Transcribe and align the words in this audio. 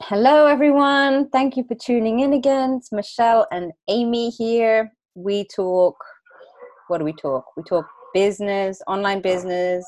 Hello, 0.00 0.46
everyone. 0.46 1.28
Thank 1.30 1.56
you 1.56 1.64
for 1.64 1.74
tuning 1.76 2.20
in 2.20 2.32
again. 2.32 2.74
It's 2.74 2.90
Michelle 2.90 3.46
and 3.52 3.72
Aimee 3.88 4.30
here. 4.30 4.92
We 5.14 5.46
talk, 5.54 5.96
what 6.88 6.98
do 6.98 7.04
we 7.04 7.12
talk? 7.12 7.44
We 7.56 7.62
talk 7.62 7.86
business, 8.12 8.82
online 8.88 9.20
business, 9.22 9.86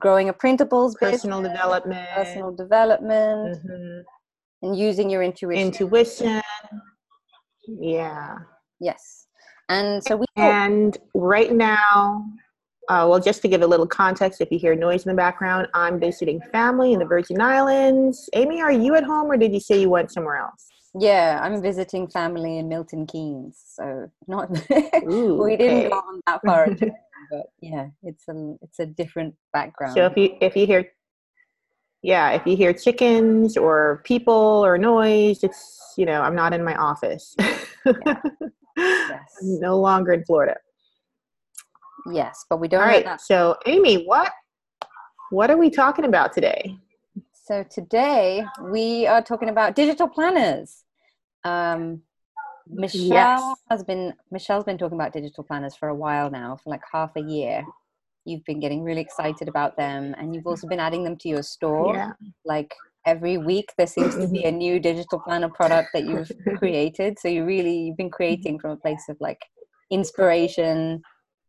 growing 0.00 0.28
a 0.28 0.34
printables 0.34 0.94
business, 1.00 1.22
personal 1.22 1.40
business, 1.42 1.56
development, 1.58 2.08
personal 2.14 2.52
development, 2.52 3.64
Mhm. 3.64 4.02
and 4.62 4.76
using 4.76 5.08
your 5.08 5.22
intuition. 5.22 5.66
intuition. 5.66 6.42
Yeah. 7.68 8.38
yes. 8.80 9.28
And 9.68 10.02
so 10.04 10.16
we 10.16 10.26
talk, 10.36 10.52
And 10.52 10.98
right 11.14 11.52
now, 11.52 12.24
uh, 12.88 13.06
well, 13.08 13.20
just 13.20 13.42
to 13.42 13.48
give 13.48 13.62
a 13.62 13.66
little 13.66 13.86
context, 13.86 14.40
if 14.40 14.50
you 14.50 14.58
hear 14.58 14.74
noise 14.74 15.04
in 15.04 15.10
the 15.10 15.16
background, 15.16 15.68
I'm 15.74 15.98
visiting 15.98 16.40
family 16.52 16.92
in 16.92 16.98
the 16.98 17.04
Virgin 17.04 17.40
Islands. 17.40 18.28
Aimee, 18.34 18.60
are 18.60 18.72
you 18.72 18.94
at 18.94 19.04
home 19.04 19.30
or 19.30 19.36
did 19.36 19.52
you 19.52 19.60
say 19.60 19.80
you 19.80 19.90
went 19.90 20.12
somewhere 20.12 20.36
else? 20.36 20.68
yeah, 20.98 21.40
I'm 21.42 21.60
visiting 21.60 22.08
family 22.08 22.58
in 22.58 22.68
Milton 22.68 23.06
Keynes. 23.06 23.62
So 23.66 24.10
not, 24.26 24.50
Ooh, 25.10 25.42
we 25.42 25.56
didn't 25.56 25.78
okay. 25.78 25.88
go 25.88 25.96
on 25.96 26.20
that 26.26 26.40
far, 26.44 26.66
but 27.30 27.46
yeah, 27.60 27.88
it's 28.02 28.24
a, 28.28 28.54
it's 28.62 28.78
a 28.78 28.86
different 28.86 29.34
background. 29.52 29.94
So 29.94 30.06
if 30.06 30.16
you 30.16 30.36
if 30.40 30.56
you 30.56 30.66
hear 30.66 30.88
yeah, 32.02 32.30
if 32.30 32.46
you 32.46 32.56
hear 32.56 32.72
chickens 32.72 33.56
or 33.56 34.02
people 34.04 34.64
or 34.64 34.78
noise, 34.78 35.42
it's 35.42 35.94
you 35.96 36.06
know, 36.06 36.22
I'm 36.22 36.34
not 36.34 36.52
in 36.52 36.64
my 36.64 36.74
office. 36.76 37.34
Yes. 38.78 39.38
I'm 39.40 39.58
no 39.58 39.80
longer 39.80 40.12
in 40.12 40.22
Florida. 40.26 40.54
Yes, 42.12 42.44
but 42.48 42.58
we 42.60 42.68
don't 42.68 42.82
All 42.82 43.02
that 43.02 43.20
So 43.20 43.56
Aimee, 43.66 44.04
what 44.04 44.32
what 45.30 45.50
are 45.50 45.56
we 45.56 45.70
talking 45.70 46.04
about 46.04 46.32
today? 46.32 46.76
So 47.32 47.64
today 47.64 48.44
we 48.62 49.06
are 49.06 49.22
talking 49.22 49.48
about 49.48 49.74
digital 49.74 50.08
planners. 50.08 50.84
Um, 51.44 52.02
Michelle 52.68 53.08
Yes. 53.08 53.54
has 53.70 53.84
been 53.84 54.14
Michelle's 54.30 54.64
been 54.64 54.78
talking 54.78 54.98
about 54.98 55.12
digital 55.12 55.44
planners 55.44 55.76
for 55.76 55.88
a 55.88 55.94
while 55.94 56.30
now, 56.30 56.56
for 56.56 56.70
like 56.70 56.82
half 56.92 57.12
a 57.16 57.20
year. 57.20 57.64
You've 58.24 58.44
been 58.44 58.58
getting 58.58 58.82
really 58.82 59.00
excited 59.00 59.46
about 59.48 59.76
them, 59.76 60.14
and 60.18 60.34
you've 60.34 60.46
also 60.46 60.66
been 60.66 60.80
adding 60.80 61.04
them 61.04 61.16
to 61.18 61.28
your 61.28 61.44
store. 61.44 61.94
Yeah. 61.94 62.12
Like 62.44 62.74
every 63.06 63.38
week, 63.38 63.72
there 63.78 63.86
seems 63.86 64.16
to 64.16 64.26
be 64.26 64.42
a 64.44 64.50
new 64.50 64.80
digital 64.80 65.20
planner 65.20 65.48
product 65.48 65.90
that 65.94 66.04
you've 66.04 66.32
created. 66.58 67.18
So 67.20 67.28
you 67.28 67.44
really 67.44 67.78
you've 67.78 67.96
been 67.96 68.10
creating 68.10 68.58
from 68.58 68.72
a 68.72 68.76
place 68.76 69.04
of 69.08 69.16
like 69.20 69.38
inspiration, 69.90 71.02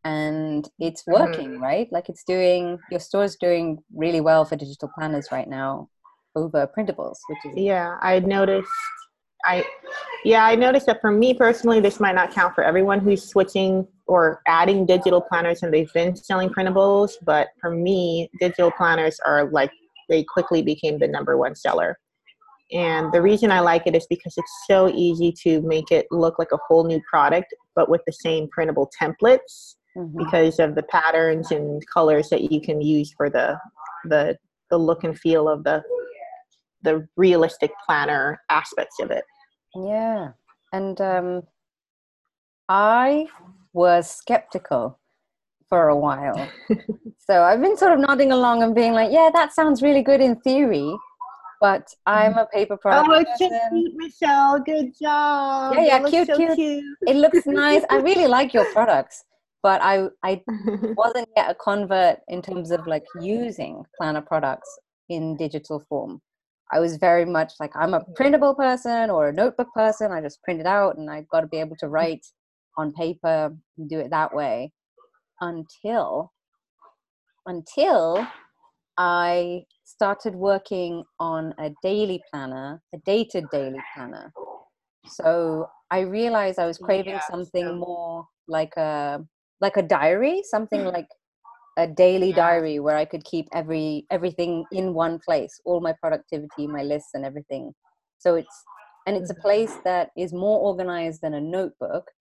and 0.03 0.70
it's 0.80 1.03
working, 1.06 1.52
mm-hmm. 1.52 1.64
right? 1.64 1.88
Like 1.92 2.09
it's 2.09 2.23
doing 2.23 2.80
your 2.92 3.00
store's 3.00 3.36
doing 3.36 3.80
really 3.94 4.22
well 4.22 4.45
for 4.45 4.56
digital 4.56 4.89
planners 4.95 5.30
right 5.31 5.48
now 5.48 5.89
over 6.36 6.70
printables, 6.78 7.17
which 7.30 7.39
is 7.45 7.58
Yeah, 7.58 7.98
I 8.02 8.20
noticed. 8.20 8.70
I 9.45 9.66
yeah, 10.23 10.45
I 10.45 10.56
noticed 10.56 10.88
that 10.88 11.00
for 11.02 11.12
me 11.12 11.34
personally, 11.34 11.80
this 11.80 12.00
might 12.00 12.16
not 12.16 12.31
count 12.31 12.56
for 12.56 12.64
everyone 12.64 13.00
who's 13.00 13.23
switching 13.23 13.88
or 14.08 14.42
adding 14.48 14.86
digital 14.86 15.22
planners 15.22 15.64
and 15.64 15.73
they've 15.73 15.92
been 15.94 16.16
selling 16.16 16.50
printables. 16.50 17.11
But 17.23 17.50
for 17.59 17.72
me, 17.72 18.30
digital 18.39 18.72
planners 18.72 19.20
are 19.26 19.50
like 19.52 19.72
they 20.09 20.23
quickly 20.23 20.61
became 20.61 21.00
the 21.00 21.08
number 21.08 21.38
one 21.38 21.56
seller. 21.56 21.98
And 22.73 23.14
the 23.14 23.22
reason 23.22 23.52
I 23.52 23.61
like 23.61 23.84
it 23.88 23.95
is 23.95 24.06
because 24.09 24.34
it's 24.38 24.64
so 24.67 24.89
easy 24.89 25.34
to 25.44 25.61
make 25.61 25.92
it 25.92 26.06
look 26.11 26.38
like 26.38 26.52
a 26.52 26.59
whole 26.67 26.84
new 26.84 27.02
product, 27.09 27.54
but 27.76 27.89
with 27.89 28.02
the 28.06 28.11
same 28.11 28.50
printable 28.50 28.92
templates 29.02 29.77
Mhm. 29.98 30.17
because 30.17 30.59
of 30.59 30.76
the 30.76 30.84
patterns 30.84 31.52
and 31.52 31.84
colors 31.92 32.30
that 32.30 32.52
you 32.52 32.62
can 32.62 32.81
use 32.81 33.12
for 33.17 33.30
the 33.30 33.59
the 34.06 34.38
the 34.70 34.78
look 34.78 35.04
and 35.04 35.17
feel 35.17 35.50
of 35.50 35.64
the 35.64 35.84
the 36.84 37.08
realistic 37.17 37.72
planner 37.86 38.39
aspects 38.50 39.00
of 39.00 39.09
it. 39.12 39.23
Yeah. 39.76 40.31
And 40.72 41.00
um, 41.02 41.44
I 42.70 43.28
was 43.73 44.09
skeptical 44.09 44.99
for 45.70 45.89
a 45.89 45.98
while. 45.98 46.50
so 47.17 47.42
I've 47.44 47.61
been 47.61 47.77
sort 47.77 47.94
of 47.94 48.00
nodding 48.00 48.32
along 48.32 48.64
and 48.64 48.76
being 48.76 48.94
like, 48.94 49.11
yeah, 49.11 49.30
that 49.33 49.54
sounds 49.54 49.82
really 49.82 50.02
good 50.04 50.21
in 50.21 50.36
theory, 50.42 50.94
but 51.60 51.88
I'm 52.05 52.38
a 52.38 52.45
paper 52.54 52.77
product 52.77 53.10
Oh, 53.10 53.14
it's 53.20 53.39
so 53.39 53.50
person. 53.50 53.70
cute, 53.71 53.94
Michelle. 53.95 54.60
Good 54.60 54.94
job. 55.02 55.73
Yeah, 55.73 55.82
yeah, 55.82 56.00
That 56.00 56.11
looks 56.11 56.30
cute, 56.38 56.55
cute. 56.55 56.83
It 57.08 57.16
looks 57.16 57.45
nice. 57.48 57.83
I 57.89 57.98
really 58.10 58.27
like 58.27 58.54
your 58.54 58.66
products, 58.71 59.23
but 59.67 59.82
I, 59.82 60.08
I 60.23 60.42
wasn't 60.95 61.28
yet 61.36 61.52
a 61.52 61.55
convert 61.55 62.20
in 62.30 62.42
terms 62.42 62.72
of 62.72 62.88
like 62.88 63.04
using 63.20 63.83
planner 63.98 64.22
products 64.22 64.70
in 65.10 65.36
digital 65.36 65.83
form. 65.89 66.22
I 66.72 66.80
was 66.80 66.95
very 66.95 67.26
much 67.26 67.52
like 67.60 67.73
I'm 67.76 67.94
a 67.94 68.00
mm-hmm. 68.00 68.14
printable 68.14 68.56
person 68.56 69.10
or 69.10 69.27
a 69.27 69.33
notebook 69.33 69.67
person. 69.76 70.14
I 70.14 70.22
just 70.22 70.42
print 70.42 70.61
it 70.61 70.66
out 70.66 70.98
and 70.98 71.10
I've 71.10 71.27
got 71.27 71.42
to 71.42 71.48
be 71.48 71.58
able 71.58 71.76
to 71.80 71.86
mm-hmm. 71.88 71.95
write 71.95 72.26
on 72.77 72.94
paper 72.94 73.54
and 73.77 73.89
do 73.89 74.00
it 74.00 74.10
that 74.11 74.33
way 74.33 74.72
until 75.42 76.32
until 77.45 78.26
I 78.98 79.64
started 79.83 80.33
working 80.33 81.04
on 81.20 81.54
a 81.60 81.72
daily 81.83 82.22
planner, 82.32 82.82
a 82.95 83.00
dated 83.06 83.44
daily 83.52 83.82
planner. 83.94 84.32
So 85.08 85.67
I 85.92 86.00
realized 86.02 86.58
I 86.58 86.67
was 86.67 86.77
craving 86.77 87.16
Yeah, 87.16 87.30
something 87.30 87.66
so- 87.66 87.76
more 87.76 88.27
like 88.48 88.77
a 88.77 89.26
like 89.62 89.78
a 89.78 89.82
diary, 89.82 90.44
something 90.44 90.84
like 90.86 91.08
a 91.78 91.88
daily 91.88 92.34
diary 92.34 92.80
where 92.80 92.98
I 92.98 93.06
could 93.06 93.23
keep 93.23 93.48
every 93.54 94.06
everything 94.10 94.66
in 94.72 94.94
one 94.94 95.20
place, 95.20 95.60
all 95.66 95.80
my 95.80 95.94
productivity, 95.94 96.68
my 96.68 96.84
lists 96.84 97.12
and 97.14 97.23
everything. 97.26 97.73
So 98.18 98.36
it's 98.36 98.64
and 99.06 99.16
it's 99.16 99.30
a 99.30 99.36
place 99.36 99.76
that 99.86 100.10
is 100.18 100.34
more 100.34 100.60
organized 100.60 101.22
than 101.22 101.34
a 101.34 101.42
notebook 101.42 102.12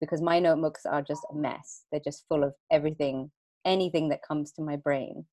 because 0.00 0.20
my 0.20 0.40
notebooks 0.40 0.84
are 0.84 1.02
just 1.02 1.24
a 1.30 1.34
mess. 1.34 1.84
They're 1.90 2.00
just 2.04 2.24
full 2.28 2.42
of 2.42 2.54
everything, 2.70 3.30
anything 3.64 4.08
that 4.08 4.22
comes 4.26 4.50
to 4.52 4.62
my 4.62 4.76
brain. 4.76 5.26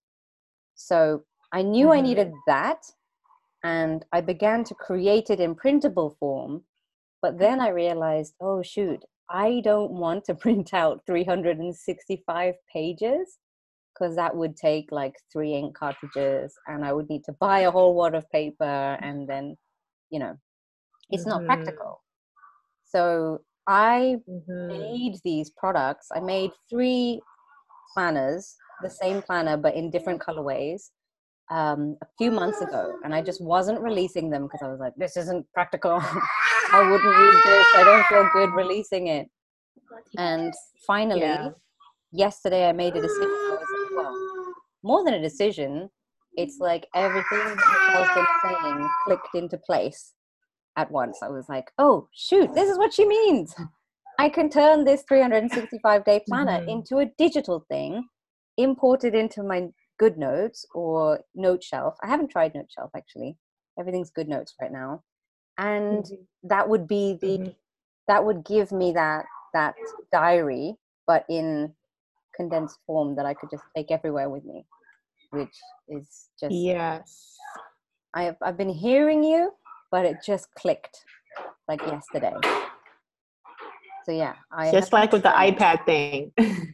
So 0.76 1.24
I 1.52 1.64
knew 1.64 1.92
I 1.92 2.00
Mhm. 2.00 2.04
needed 2.04 2.34
that 2.48 2.86
and 3.64 4.06
I 4.12 4.22
began 4.22 4.64
to 4.66 4.76
create 4.76 5.30
it 5.30 5.40
in 5.40 5.56
printable 5.56 6.12
form. 6.20 6.66
But 7.22 7.40
then 7.40 7.60
I 7.60 7.70
realized, 7.70 8.36
oh 8.40 8.62
shoot, 8.62 9.04
I 9.30 9.62
don't 9.64 9.92
want 9.92 10.26
to 10.26 10.36
print 10.46 10.74
out 10.74 11.02
365 11.06 12.56
pages 12.72 13.38
because 13.94 14.16
that 14.16 14.36
would 14.36 14.56
take 14.56 14.92
like 14.92 15.16
three 15.32 15.54
ink 15.54 15.76
cartridges 15.76 16.54
and 16.68 16.86
I 16.86 16.94
would 16.94 17.10
need 17.10 17.24
to 17.26 17.34
buy 17.34 17.62
a 17.62 17.72
whole 17.72 17.96
wad 17.96 18.16
of 18.16 18.30
paper 18.32 18.98
and 19.02 19.28
then, 19.28 19.58
you 20.10 20.20
know, 20.20 20.38
it's 21.10 21.26
not 21.26 21.42
Mhm. 21.42 21.46
practical. 21.48 22.04
So 22.86 23.42
I 23.68 24.18
Mhm. 24.28 24.68
made 24.70 25.20
these 25.24 25.52
products. 25.52 26.08
I 26.16 26.20
made 26.22 26.52
three 26.70 27.22
planners, 27.94 28.56
the 28.82 28.90
same 28.90 29.22
planner 29.22 29.58
but 29.58 29.76
in 29.76 29.90
different 29.92 30.22
colorways, 30.22 30.92
um, 31.52 31.98
a 32.02 32.08
few 32.18 32.32
months 32.32 32.62
ago, 32.62 33.00
and 33.04 33.14
I 33.16 33.22
just 33.22 33.42
wasn't 33.42 33.82
releasing 33.82 34.30
them 34.30 34.44
because 34.44 34.62
I 34.64 34.70
was 34.70 34.80
like, 34.80 34.96
"This 34.96 35.18
isn't 35.18 35.52
practical. 35.54 36.02
I 36.72 36.90
wouldn't 36.90 37.18
use 37.18 37.44
this. 37.44 37.68
I 37.76 37.84
don't 37.84 38.06
feel 38.08 38.30
good 38.34 38.54
releasing 38.56 39.08
it." 39.08 39.30
And 40.18 40.54
finally, 40.86 41.22
Yeah. 41.22 41.50
yesterday, 42.12 42.68
I 42.68 42.72
made 42.72 42.96
a 42.96 43.02
decision. 43.02 43.30
Like, 43.50 43.92
"Well, 43.96 44.54
more 44.84 45.04
than 45.04 45.14
a 45.14 45.22
decision, 45.22 45.90
it's 46.38 46.60
like 46.60 46.88
everything 46.96 47.40
Michelle's 47.40 48.08
been 48.16 48.28
saying 48.44 48.90
clicked 49.04 49.36
into 49.36 49.58
place 49.58 50.14
at 50.78 50.90
once. 50.92 51.22
I 51.22 51.28
was 51.30 51.50
like, 51.50 51.72
oh, 51.78 52.08
shoot, 52.14 52.54
this 52.54 52.70
is 52.70 52.78
what 52.78 52.94
she 52.94 53.06
means. 53.06 53.56
I 54.18 54.30
can 54.30 54.50
turn 54.50 54.86
this 54.86 55.04
365 55.04 56.04
day 56.06 56.22
planner 56.28 56.60
Mhm. 56.60 56.68
into 56.68 57.00
a 57.00 57.06
digital 57.18 57.62
thing, 57.68 58.08
import 58.58 59.04
it 59.04 59.16
into 59.16 59.44
my 59.44 59.74
GoodNotes 60.02 60.66
or 60.74 61.24
Noteshelf. 61.36 61.96
I 62.02 62.08
haven't 62.08 62.30
tried 62.30 62.54
Noteshelf 62.54 62.92
actually. 62.96 63.38
Everything's 63.78 64.12
GoodNotes 64.12 64.54
right 64.62 64.72
now. 64.72 65.04
And 65.60 66.06
Mhm. 66.06 66.28
that 66.44 66.70
would 66.70 66.88
be 66.88 67.16
the 67.22 67.38
Mhm. 67.38 67.56
that 68.08 68.24
would 68.26 68.44
give 68.46 68.72
me 68.72 68.92
that 68.94 69.26
that 69.54 69.76
diary 70.12 70.78
but 71.06 71.26
in 71.28 71.76
condensed 72.36 72.80
form 72.86 73.16
that 73.16 73.26
I 73.26 73.34
could 73.34 73.50
just 73.52 73.64
take 73.76 73.92
everywhere 73.92 74.30
with 74.30 74.46
me, 74.46 74.66
which 75.32 75.56
is 75.90 76.30
just 76.40 76.56
Yes. 76.56 77.38
I've 78.14 78.38
I've 78.42 78.58
been 78.58 78.70
hearing 78.70 79.24
you, 79.24 79.54
but 79.92 80.06
it 80.06 80.24
just 80.26 80.54
clicked 80.56 81.04
like 81.68 81.82
yesterday. 81.82 82.36
So 84.06 84.12
yeah, 84.14 84.36
I 84.52 84.72
Just 84.72 84.94
like 84.94 85.12
with 85.12 85.24
the 85.24 85.30
iPad 85.30 85.86
thing. 85.86 86.32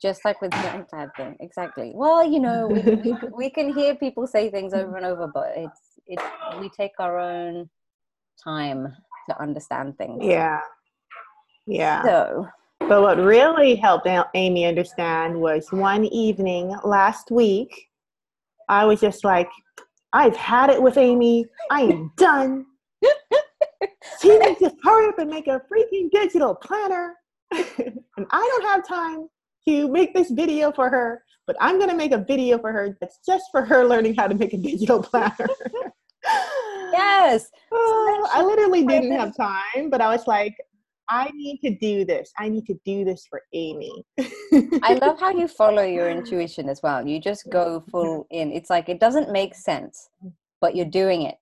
just 0.00 0.24
like 0.24 0.40
with 0.40 0.52
the 0.52 0.56
iPad 0.58 1.10
thing, 1.16 1.36
exactly. 1.40 1.92
Well, 1.94 2.24
you 2.24 2.38
know, 2.38 2.68
we, 2.68 2.82
we 2.82 3.16
we 3.36 3.50
can 3.50 3.72
hear 3.72 3.94
people 3.96 4.26
say 4.26 4.50
things 4.50 4.72
over 4.72 4.96
and 4.96 5.04
over, 5.04 5.26
but 5.26 5.52
it's 5.56 5.80
it's 6.06 6.24
we 6.60 6.68
take 6.70 6.92
our 6.98 7.18
own 7.18 7.68
time 8.42 8.94
to 9.28 9.40
understand 9.40 9.96
things. 9.98 10.24
yeah. 10.24 10.60
Yeah. 11.66 12.02
So 12.02 12.48
But 12.80 13.02
what 13.02 13.18
really 13.18 13.76
helped 13.76 14.06
Aimee 14.34 14.64
understand 14.64 15.40
was 15.40 15.66
one 15.70 16.04
evening 16.06 16.74
last 16.84 17.30
week, 17.30 17.88
I 18.68 18.84
was 18.84 19.00
just 19.00 19.24
like, 19.24 19.48
I've 20.12 20.36
had 20.36 20.70
it 20.70 20.82
with 20.82 20.96
Aimee. 20.96 21.46
I 21.70 21.82
am 21.82 22.12
done. 22.16 22.66
she 24.20 24.36
needs 24.38 24.58
to 24.60 24.72
hurry 24.82 25.08
up 25.08 25.18
and 25.18 25.30
make 25.30 25.46
a 25.46 25.62
freaking 25.72 26.10
digital 26.10 26.54
planner. 26.54 27.14
and 27.52 28.26
I 28.30 28.58
don't 28.58 28.64
have 28.64 28.86
time 28.86 29.28
to 29.68 29.88
make 29.88 30.14
this 30.14 30.30
video 30.30 30.72
for 30.72 30.88
her, 30.88 31.22
but 31.46 31.56
I'm 31.60 31.78
going 31.78 31.90
to 31.90 31.96
make 31.96 32.12
a 32.12 32.24
video 32.26 32.58
for 32.58 32.72
her 32.72 32.96
that's 33.00 33.20
just 33.24 33.44
for 33.52 33.62
her 33.62 33.84
learning 33.84 34.14
how 34.16 34.26
to 34.26 34.34
make 34.34 34.52
a 34.52 34.56
digital 34.56 35.02
planner. 35.10 35.48
Yes. 36.92 37.50
Oh, 37.72 38.28
I 38.32 38.42
literally 38.42 38.84
didn't 38.84 39.12
have 39.12 39.36
time, 39.36 39.90
but 39.90 40.00
I 40.00 40.08
was 40.08 40.26
like, 40.26 40.56
I 41.10 41.30
need 41.34 41.58
to 41.64 41.74
do 41.74 42.04
this. 42.04 42.32
I 42.38 42.48
need 42.48 42.66
to 42.66 42.78
do 42.84 43.04
this 43.04 43.26
for 43.28 43.42
Aimee. 43.52 44.04
I 44.82 44.94
love 45.02 45.18
how 45.18 45.30
you 45.30 45.48
follow 45.48 45.82
your 45.82 46.08
intuition 46.08 46.68
as 46.68 46.80
well. 46.82 47.06
You 47.06 47.20
just 47.20 47.50
go 47.50 47.82
full 47.90 48.26
in. 48.30 48.52
It's 48.52 48.70
like 48.70 48.88
it 48.88 49.00
doesn't 49.00 49.32
make 49.32 49.56
sense, 49.56 50.08
but 50.60 50.76
you're 50.76 50.86
doing 50.86 51.22
it. 51.22 51.36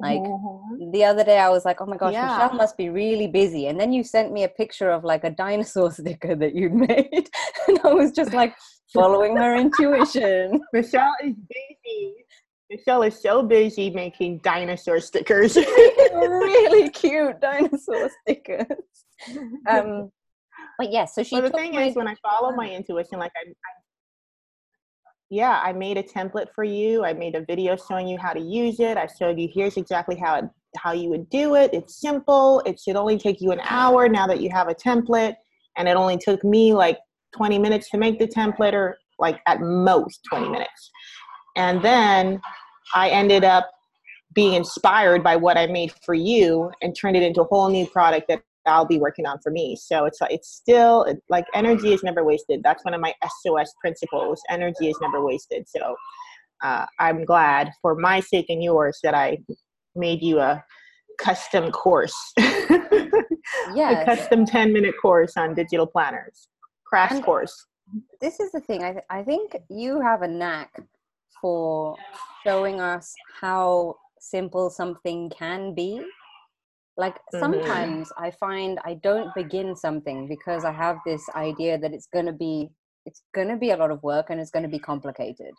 Like 0.00 0.20
mm-hmm. 0.20 0.92
the 0.92 1.04
other 1.04 1.24
day, 1.24 1.38
I 1.38 1.48
was 1.48 1.64
like, 1.64 1.80
"Oh 1.80 1.86
my 1.86 1.96
gosh, 1.96 2.12
yeah. 2.12 2.28
Michelle 2.28 2.54
must 2.54 2.76
be 2.76 2.88
really 2.88 3.26
busy." 3.26 3.66
And 3.66 3.80
then 3.80 3.92
you 3.92 4.04
sent 4.04 4.32
me 4.32 4.44
a 4.44 4.48
picture 4.48 4.90
of 4.90 5.02
like 5.02 5.24
a 5.24 5.30
dinosaur 5.30 5.90
sticker 5.98 6.36
that 6.36 6.54
you'd 6.54 6.74
made, 6.74 7.28
and 7.68 7.80
I 7.82 7.92
was 7.92 8.12
just 8.12 8.32
like 8.32 8.54
following 8.94 9.36
her 9.36 9.56
intuition. 9.56 10.60
Michelle 10.72 11.16
is 11.24 11.34
busy. 11.34 12.14
Michelle 12.70 13.02
is 13.02 13.20
so 13.20 13.42
busy 13.42 13.90
making 13.90 14.38
dinosaur 14.38 15.00
stickers. 15.00 15.56
really 16.14 16.90
cute 16.90 17.40
dinosaur 17.40 18.10
stickers. 18.22 18.66
Um, 19.68 20.10
but 20.78 20.92
yes, 20.92 20.92
yeah, 20.92 21.04
so 21.06 21.22
she. 21.22 21.34
Well, 21.36 21.42
the 21.42 21.50
thing 21.50 21.74
my- 21.74 21.84
is, 21.84 21.96
when 21.96 22.08
I 22.08 22.14
follow 22.22 22.52
my 22.54 22.70
intuition, 22.70 23.18
like 23.18 23.32
I, 23.36 23.48
I 23.48 23.70
yeah, 25.30 25.60
I 25.62 25.72
made 25.72 25.98
a 25.98 26.02
template 26.02 26.46
for 26.54 26.64
you. 26.64 27.04
I 27.04 27.12
made 27.12 27.34
a 27.34 27.44
video 27.44 27.76
showing 27.76 28.08
you 28.08 28.18
how 28.18 28.32
to 28.32 28.40
use 28.40 28.80
it. 28.80 28.96
I 28.96 29.06
showed 29.06 29.38
you 29.38 29.48
here's 29.52 29.76
exactly 29.76 30.16
how 30.16 30.36
it, 30.36 30.44
how 30.76 30.92
you 30.92 31.10
would 31.10 31.28
do 31.28 31.54
it. 31.54 31.70
It's 31.74 32.00
simple. 32.00 32.62
It 32.64 32.80
should 32.80 32.96
only 32.96 33.18
take 33.18 33.40
you 33.40 33.52
an 33.52 33.60
hour 33.68 34.08
now 34.08 34.26
that 34.26 34.40
you 34.40 34.50
have 34.50 34.68
a 34.68 34.74
template, 34.74 35.34
and 35.76 35.88
it 35.88 35.96
only 35.96 36.16
took 36.16 36.44
me 36.44 36.72
like 36.72 36.98
20 37.36 37.58
minutes 37.58 37.90
to 37.90 37.98
make 37.98 38.18
the 38.18 38.26
template, 38.26 38.72
or 38.72 38.98
like 39.18 39.40
at 39.46 39.60
most 39.60 40.20
20 40.30 40.48
minutes. 40.50 40.90
And 41.56 41.82
then 41.82 42.40
I 42.94 43.10
ended 43.10 43.44
up 43.44 43.70
being 44.34 44.54
inspired 44.54 45.22
by 45.22 45.36
what 45.36 45.56
I 45.56 45.66
made 45.66 45.92
for 46.04 46.14
you 46.14 46.70
and 46.82 46.96
turned 46.96 47.16
it 47.16 47.22
into 47.22 47.42
a 47.42 47.44
whole 47.44 47.70
new 47.70 47.86
product 47.86 48.28
that 48.28 48.42
I'll 48.66 48.84
be 48.84 48.98
working 48.98 49.26
on 49.26 49.38
for 49.42 49.50
me. 49.50 49.76
So 49.76 50.04
it's 50.04 50.20
like 50.20 50.32
it's 50.32 50.48
still 50.48 51.06
like 51.28 51.44
energy 51.54 51.92
is 51.92 52.02
never 52.02 52.22
wasted. 52.22 52.60
That's 52.62 52.84
one 52.84 52.94
of 52.94 53.00
my 53.00 53.14
SOS 53.42 53.72
principles. 53.80 54.40
Energy 54.50 54.88
is 54.88 54.98
never 55.00 55.24
wasted. 55.24 55.66
So 55.68 55.96
uh, 56.62 56.84
I'm 56.98 57.24
glad 57.24 57.70
for 57.80 57.94
my 57.94 58.20
sake 58.20 58.46
and 58.48 58.62
yours 58.62 58.98
that 59.02 59.14
I 59.14 59.38
made 59.96 60.22
you 60.22 60.38
a 60.38 60.62
custom 61.18 61.70
course. 61.72 62.14
yeah, 62.36 62.80
a 63.74 64.04
custom 64.04 64.44
10 64.44 64.72
minute 64.72 64.94
course 65.00 65.36
on 65.36 65.54
digital 65.54 65.86
planners, 65.86 66.48
crash 66.86 67.12
and 67.12 67.24
course. 67.24 67.66
This 68.20 68.38
is 68.38 68.52
the 68.52 68.60
thing. 68.60 68.84
I, 68.84 68.92
th- 68.92 69.04
I 69.08 69.22
think 69.22 69.56
you 69.70 70.00
have 70.00 70.22
a 70.22 70.28
knack 70.28 70.80
for 71.40 71.96
showing 72.46 72.80
us 72.80 73.14
how 73.40 73.94
simple 74.20 74.70
something 74.70 75.30
can 75.30 75.74
be. 75.74 76.02
Like 76.96 77.14
mm-hmm. 77.14 77.38
sometimes 77.38 78.10
i 78.18 78.30
find 78.30 78.78
i 78.84 78.94
don't 78.94 79.32
begin 79.34 79.76
something 79.76 80.26
because 80.26 80.64
i 80.64 80.72
have 80.72 80.96
this 81.06 81.24
idea 81.36 81.78
that 81.78 81.92
it's 81.92 82.08
going 82.12 82.26
to 82.26 82.32
be 82.32 82.70
it's 83.06 83.22
going 83.34 83.48
to 83.48 83.56
be 83.56 83.70
a 83.70 83.76
lot 83.76 83.92
of 83.92 84.02
work 84.02 84.26
and 84.30 84.40
it's 84.40 84.50
going 84.50 84.64
to 84.64 84.68
be 84.68 84.80
complicated. 84.80 85.52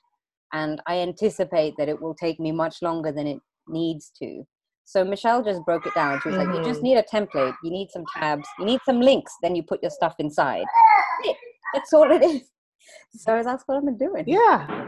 And 0.52 0.82
i 0.86 1.00
anticipate 1.00 1.76
that 1.78 1.90
it 1.90 2.02
will 2.02 2.16
take 2.16 2.40
me 2.40 2.52
much 2.52 2.82
longer 2.82 3.12
than 3.12 3.28
it 3.28 3.40
needs 3.68 4.12
to. 4.22 4.44
So 4.84 5.06
michelle 5.06 5.44
just 5.44 5.64
broke 5.66 5.86
it 5.86 5.94
down. 5.96 6.20
She 6.22 6.30
was 6.30 6.38
mm-hmm. 6.38 6.52
like 6.52 6.58
you 6.58 6.64
just 6.66 6.82
mm-hmm. 6.82 6.88
need 6.88 6.98
a 6.98 7.04
template. 7.04 7.56
You 7.64 7.72
need 7.72 7.90
some 7.92 8.04
tabs. 8.18 8.48
You 8.58 8.66
need 8.66 8.82
some 8.86 9.00
links. 9.00 9.34
Then 9.42 9.56
you 9.56 9.64
put 9.64 9.82
your 9.82 9.92
stuff 9.92 10.16
inside. 10.20 10.66
That's 11.74 11.94
all 11.94 12.12
it 12.12 12.24
is. 12.24 12.42
So 13.16 13.42
that's 13.44 13.64
what 13.66 13.78
i'm 13.78 13.98
doing. 13.98 14.24
Yeah, 14.26 14.88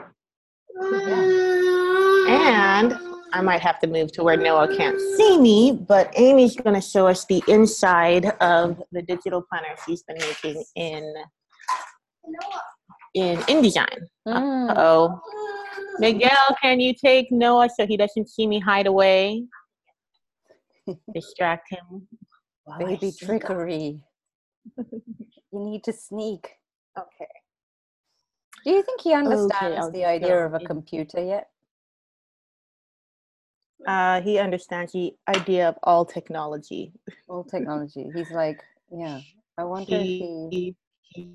yeah. 0.81 2.79
and 2.81 2.97
I 3.33 3.41
might 3.41 3.61
have 3.61 3.79
to 3.79 3.87
move 3.87 4.11
to 4.13 4.23
where 4.23 4.37
Noah 4.37 4.75
can't 4.75 4.99
see 5.17 5.39
me, 5.39 5.71
but 5.71 6.13
Aimee's 6.13 6.55
going 6.55 6.75
to 6.75 6.81
show 6.81 7.07
us 7.07 7.25
the 7.25 7.41
inside 7.47 8.25
of 8.41 8.81
the 8.91 9.01
digital 9.01 9.43
planner 9.49 9.75
she's 9.85 10.03
been 10.03 10.17
making 10.19 10.63
in 10.75 11.13
in 13.13 13.37
InDesign. 13.39 14.07
Mm. 14.27 14.73
Oh, 14.77 15.19
Miguel, 15.99 16.55
can 16.61 16.79
you 16.79 16.93
take 16.93 17.31
Noah 17.31 17.69
so 17.69 17.85
he 17.85 17.97
doesn't 17.97 18.29
see 18.29 18.47
me 18.47 18.59
hide 18.59 18.87
away? 18.87 19.43
Distract 21.13 21.69
him. 21.69 22.07
Baby 22.79 23.11
trickery. 23.17 24.01
you 24.77 25.59
need 25.59 25.83
to 25.83 25.93
sneak. 25.93 26.51
Okay. 26.97 27.40
Do 28.63 28.71
you 28.71 28.83
think 28.83 29.01
he 29.01 29.13
understands 29.13 29.87
okay, 29.87 29.91
the 29.91 30.05
idea 30.05 30.45
of 30.45 30.53
a 30.53 30.59
computer 30.59 31.23
yet? 31.23 31.49
Uh, 33.87 34.21
he 34.21 34.37
understands 34.37 34.91
the 34.91 35.13
idea 35.27 35.67
of 35.69 35.75
all 35.83 36.05
technology. 36.05 36.93
All 37.27 37.43
technology. 37.51 38.09
He's 38.13 38.29
like, 38.31 38.61
yeah. 38.91 39.19
I 39.57 39.63
wonder 39.63 39.97
he, 39.97 40.47
if 40.51 40.51
he. 40.51 40.75
he 41.09 41.27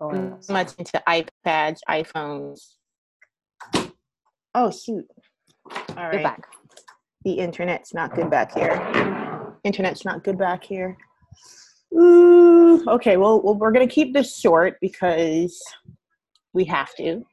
oh, 0.00 0.38
much 0.48 0.74
into 0.78 1.02
iPads, 1.08 1.78
iPhones. 1.88 2.74
Oh 4.54 4.70
shoot! 4.70 5.06
All 5.70 5.94
right. 5.96 6.14
You're 6.14 6.22
back. 6.22 6.42
The 7.24 7.32
internet's 7.34 7.94
not 7.94 8.14
good 8.14 8.30
back 8.30 8.54
here. 8.54 9.54
Internet's 9.64 10.04
not 10.04 10.24
good 10.24 10.38
back 10.38 10.64
here. 10.64 10.96
Ooh, 11.94 12.84
okay, 12.88 13.16
well, 13.16 13.40
well, 13.42 13.54
we're 13.54 13.72
gonna 13.72 13.86
keep 13.86 14.12
this 14.12 14.36
short 14.38 14.76
because 14.80 15.60
we 16.52 16.64
have 16.64 16.94
to. 16.96 17.24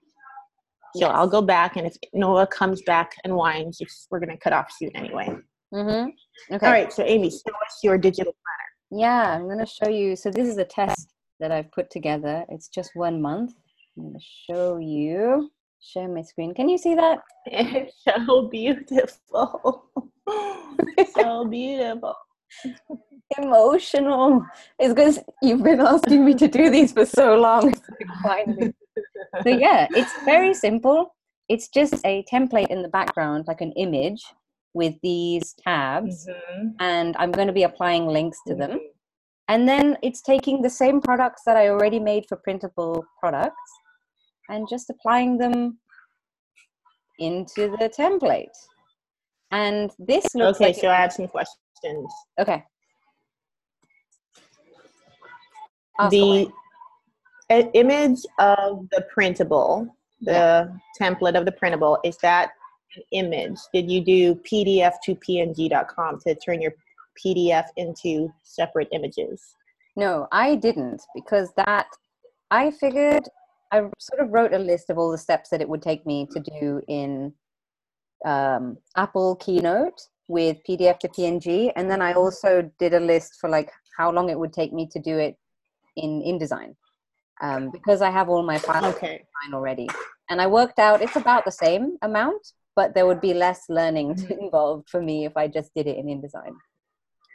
So 0.95 1.01
yes. 1.07 1.11
I'll 1.13 1.27
go 1.27 1.41
back, 1.41 1.75
and 1.75 1.85
if 1.85 1.97
Noah 2.13 2.47
comes 2.47 2.81
back 2.83 3.15
and 3.25 3.35
whines, 3.35 3.81
we're 4.09 4.19
going 4.19 4.29
to 4.29 4.37
cut 4.37 4.53
off 4.53 4.71
soon 4.71 4.91
anyway. 4.95 5.27
Mm-hmm. 5.73 6.55
Okay. 6.55 6.65
All 6.65 6.71
right. 6.71 6.93
So 6.93 7.03
Aimee, 7.03 7.29
show 7.29 7.53
us 7.65 7.79
your 7.83 7.97
digital 7.97 8.33
planner. 8.33 9.01
Yeah, 9.01 9.35
I'm 9.35 9.43
going 9.43 9.59
to 9.59 9.65
show 9.65 9.89
you. 9.89 10.15
So 10.15 10.31
this 10.31 10.47
is 10.47 10.57
a 10.57 10.63
test 10.63 11.13
that 11.41 11.51
I've 11.51 11.69
put 11.73 11.91
together. 11.91 12.45
It's 12.47 12.69
just 12.69 12.91
one 12.93 13.21
month. 13.21 13.55
I'm 13.97 14.03
going 14.03 14.13
to 14.13 14.25
show 14.49 14.77
you. 14.77 15.51
Share 15.81 16.07
my 16.07 16.21
screen. 16.21 16.53
Can 16.53 16.69
you 16.69 16.77
see 16.77 16.95
that? 16.95 17.19
It's 17.45 17.93
so 18.27 18.47
beautiful. 18.47 19.89
so 21.13 21.45
beautiful. 21.45 22.15
Emotional. 23.37 24.45
It's 24.79 24.93
because 24.93 25.19
you've 25.41 25.63
been 25.63 25.81
asking 25.81 26.23
me 26.25 26.35
to 26.35 26.47
do 26.47 26.69
these 26.69 26.91
for 26.93 27.05
so 27.05 27.35
long. 27.35 27.73
Finally 28.23 28.73
so 29.43 29.49
yeah, 29.49 29.87
it's 29.91 30.11
very 30.23 30.53
simple. 30.53 31.15
It's 31.49 31.67
just 31.67 31.95
a 32.05 32.23
template 32.31 32.67
in 32.67 32.81
the 32.81 32.89
background, 32.89 33.45
like 33.47 33.61
an 33.61 33.71
image 33.73 34.23
with 34.73 34.95
these 35.03 35.53
tabs, 35.53 36.27
mm-hmm. 36.27 36.69
and 36.79 37.15
I'm 37.17 37.31
going 37.31 37.47
to 37.47 37.53
be 37.53 37.63
applying 37.63 38.07
links 38.07 38.37
to 38.47 38.55
them. 38.55 38.71
Mm-hmm. 38.71 38.85
And 39.47 39.69
then 39.69 39.97
it's 40.01 40.21
taking 40.21 40.61
the 40.61 40.69
same 40.69 41.01
products 41.01 41.43
that 41.45 41.55
I 41.55 41.69
already 41.69 41.99
made 41.99 42.25
for 42.27 42.37
printable 42.37 43.05
products 43.19 43.71
and 44.49 44.67
just 44.67 44.89
applying 44.89 45.37
them 45.37 45.77
into 47.19 47.75
the 47.79 47.89
template. 47.95 48.55
And 49.51 49.91
this 49.99 50.25
looks 50.33 50.57
okay. 50.57 50.67
Like 50.67 50.75
so 50.75 50.89
I 50.89 50.95
have 50.95 51.13
some 51.13 51.27
questions. 51.27 52.11
Okay. 52.39 52.63
The 56.09 56.51
image 57.49 58.19
of 58.39 58.87
the 58.91 59.05
printable, 59.13 59.87
the 60.21 60.31
yeah. 60.31 60.67
template 60.99 61.37
of 61.37 61.45
the 61.45 61.51
printable, 61.51 61.99
is 62.03 62.17
that 62.23 62.51
an 62.95 63.03
image? 63.11 63.57
Did 63.73 63.89
you 63.89 64.01
do 64.03 64.35
PDF 64.35 64.93
to 65.03 65.15
PNG.com 65.15 66.19
to 66.21 66.35
turn 66.35 66.61
your 66.61 66.73
PDF 67.23 67.65
into 67.77 68.33
separate 68.43 68.87
images? 68.91 69.55
No, 69.95 70.27
I 70.31 70.55
didn't 70.55 71.01
because 71.13 71.51
that 71.55 71.87
I 72.51 72.71
figured 72.71 73.27
I 73.71 73.89
sort 73.99 74.21
of 74.21 74.31
wrote 74.31 74.53
a 74.53 74.59
list 74.59 74.89
of 74.89 74.97
all 74.97 75.11
the 75.11 75.17
steps 75.17 75.49
that 75.49 75.61
it 75.61 75.69
would 75.69 75.81
take 75.81 76.05
me 76.05 76.27
to 76.31 76.39
do 76.39 76.81
in 76.87 77.33
um, 78.25 78.77
Apple 78.95 79.35
Keynote 79.37 80.01
with 80.27 80.57
PDF 80.67 80.99
to 80.99 81.07
PNG, 81.07 81.71
and 81.75 81.89
then 81.89 82.01
I 82.01 82.13
also 82.13 82.69
did 82.79 82.93
a 82.93 82.99
list 82.99 83.35
for 83.39 83.49
like 83.49 83.71
how 83.97 84.11
long 84.11 84.29
it 84.29 84.39
would 84.39 84.53
take 84.53 84.73
me 84.73 84.87
to 84.91 84.99
do 84.99 85.17
it 85.17 85.37
in 85.95 86.21
InDesign 86.21 86.75
um, 87.41 87.71
because 87.71 88.01
I 88.01 88.09
have 88.09 88.29
all 88.29 88.43
my 88.43 88.57
files 88.57 88.95
okay. 88.95 89.25
already. 89.53 89.87
And 90.29 90.41
I 90.41 90.47
worked 90.47 90.79
out 90.79 91.01
it's 91.01 91.15
about 91.15 91.45
the 91.45 91.51
same 91.51 91.97
amount, 92.01 92.53
but 92.75 92.93
there 92.93 93.05
would 93.05 93.21
be 93.21 93.33
less 93.33 93.63
learning 93.69 94.15
mm-hmm. 94.15 94.45
involved 94.45 94.89
for 94.89 95.01
me 95.01 95.25
if 95.25 95.35
I 95.37 95.47
just 95.47 95.73
did 95.73 95.87
it 95.87 95.97
in 95.97 96.05
InDesign. 96.05 96.55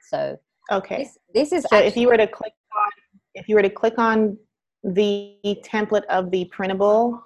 So 0.08 0.38
okay, 0.72 1.04
this, 1.04 1.18
this 1.34 1.52
is 1.52 1.62
so 1.70 1.76
actually, 1.76 1.88
if 1.88 1.96
you 1.96 2.08
were 2.08 2.16
to 2.16 2.26
click 2.26 2.52
on 2.74 2.90
if 3.34 3.48
you 3.48 3.54
were 3.54 3.62
to 3.62 3.70
click 3.70 3.94
on 3.98 4.36
the 4.82 5.36
template 5.62 6.04
of 6.06 6.30
the 6.32 6.46
printable, 6.46 7.22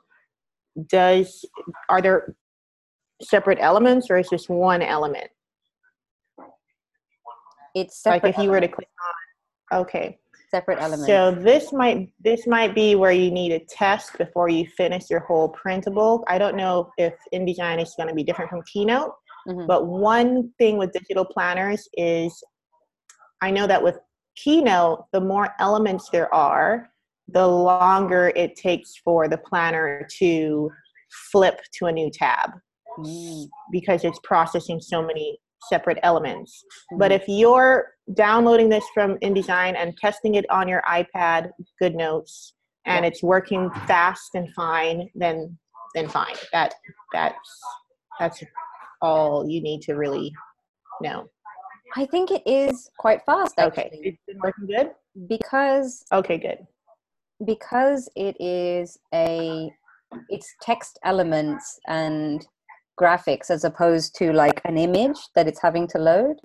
does 0.89 1.47
are 1.89 2.03
there 2.03 2.35
separate 3.23 3.59
elements 3.61 4.11
or 4.11 4.19
is 4.19 4.29
just 4.29 4.51
one 4.51 4.83
element? 4.83 5.31
It's 7.75 8.03
separate. 8.03 8.23
like 8.23 8.37
if 8.37 8.43
you 8.43 8.51
were 8.51 8.61
to 8.61 8.69
click 8.69 8.89
on 9.73 9.81
okay. 9.81 10.19
Separate 10.55 10.79
elements. 10.81 11.07
So 11.07 11.33
this 11.33 11.73
might 11.73 12.13
this 12.21 12.47
might 12.47 12.75
be 12.75 12.95
where 12.95 13.13
you 13.13 13.31
need 13.31 13.53
a 13.53 13.61
test 13.61 14.17
before 14.19 14.49
you 14.49 14.67
finish 14.77 15.11
your 15.11 15.21
whole 15.21 15.49
printable. 15.49 16.25
I 16.29 16.39
don't 16.39 16.57
know 16.57 16.91
if 16.97 17.15
InDesign 17.33 17.83
is 17.83 17.95
going 17.97 18.09
to 18.09 18.15
be 18.15 18.23
different 18.23 18.51
from 18.51 18.63
Keynote, 18.73 19.13
Mhm. 19.49 19.67
but 19.67 19.87
one 19.87 20.53
thing 20.59 20.79
with 20.79 20.93
digital 20.93 21.25
planners 21.25 21.89
is 21.95 22.33
I 23.43 23.51
know 23.51 23.67
that 23.67 23.83
with 23.83 23.99
Keynote, 24.37 25.05
the 25.13 25.21
more 25.21 25.49
elements 25.59 26.09
there 26.11 26.33
are, 26.33 26.91
the 27.29 27.47
longer 27.47 28.33
it 28.37 28.57
takes 28.57 28.97
for 29.05 29.29
the 29.29 29.39
planner 29.39 30.07
to 30.19 30.71
flip 31.31 31.61
to 31.77 31.87
a 31.87 31.93
new 31.93 32.11
tab 32.11 32.51
Mm, 32.99 33.49
because 33.73 34.05
it's 34.05 34.21
processing 34.23 34.81
so 34.81 35.03
many 35.03 35.41
separate 35.69 35.99
elements. 36.05 36.65
But 36.97 37.11
mhm. 37.11 37.17
if 37.17 37.25
you're 37.27 37.94
downloading 38.13 38.69
this 38.69 38.85
from 38.93 39.17
InDesign 39.19 39.75
and 39.77 39.97
testing 39.97 40.35
it 40.35 40.45
on 40.51 40.69
your 40.69 40.83
iPad, 40.83 41.51
GoodNotes, 41.83 42.53
and 42.87 43.05
it's 43.07 43.23
working 43.23 43.71
fast 43.87 44.35
and 44.35 44.53
fine, 44.55 45.09
then 45.15 45.57
then 45.95 46.09
fine. 46.09 46.35
That 46.53 46.75
that's 47.13 47.61
that's 48.21 48.43
all 49.01 49.49
you 49.49 49.63
need 49.63 49.81
to 49.83 49.95
really 49.95 50.33
know. 51.01 51.31
I 51.97 52.05
think 52.07 52.31
it 52.31 52.43
is 52.47 52.91
quite 52.99 53.25
fast 53.25 53.55
Okay, 53.59 53.85
actually 53.85 54.01
it's 54.03 54.19
been 54.27 54.39
working 54.43 54.67
good. 54.67 54.91
because 55.29 56.05
Okay, 56.13 56.37
good. 56.39 56.59
because 57.47 58.09
it 58.17 58.37
is 58.41 58.99
a 59.15 59.71
it's 60.29 60.55
text 60.61 60.99
elements 61.05 61.79
and 61.89 62.47
graphics 63.01 63.51
as 63.51 63.65
opposed 63.65 64.15
to 64.17 64.33
like 64.33 64.61
an 64.65 64.77
image 64.77 65.19
that 65.35 65.49
it's 65.49 65.61
having 65.63 65.87
to 65.89 65.99
load 65.99 66.37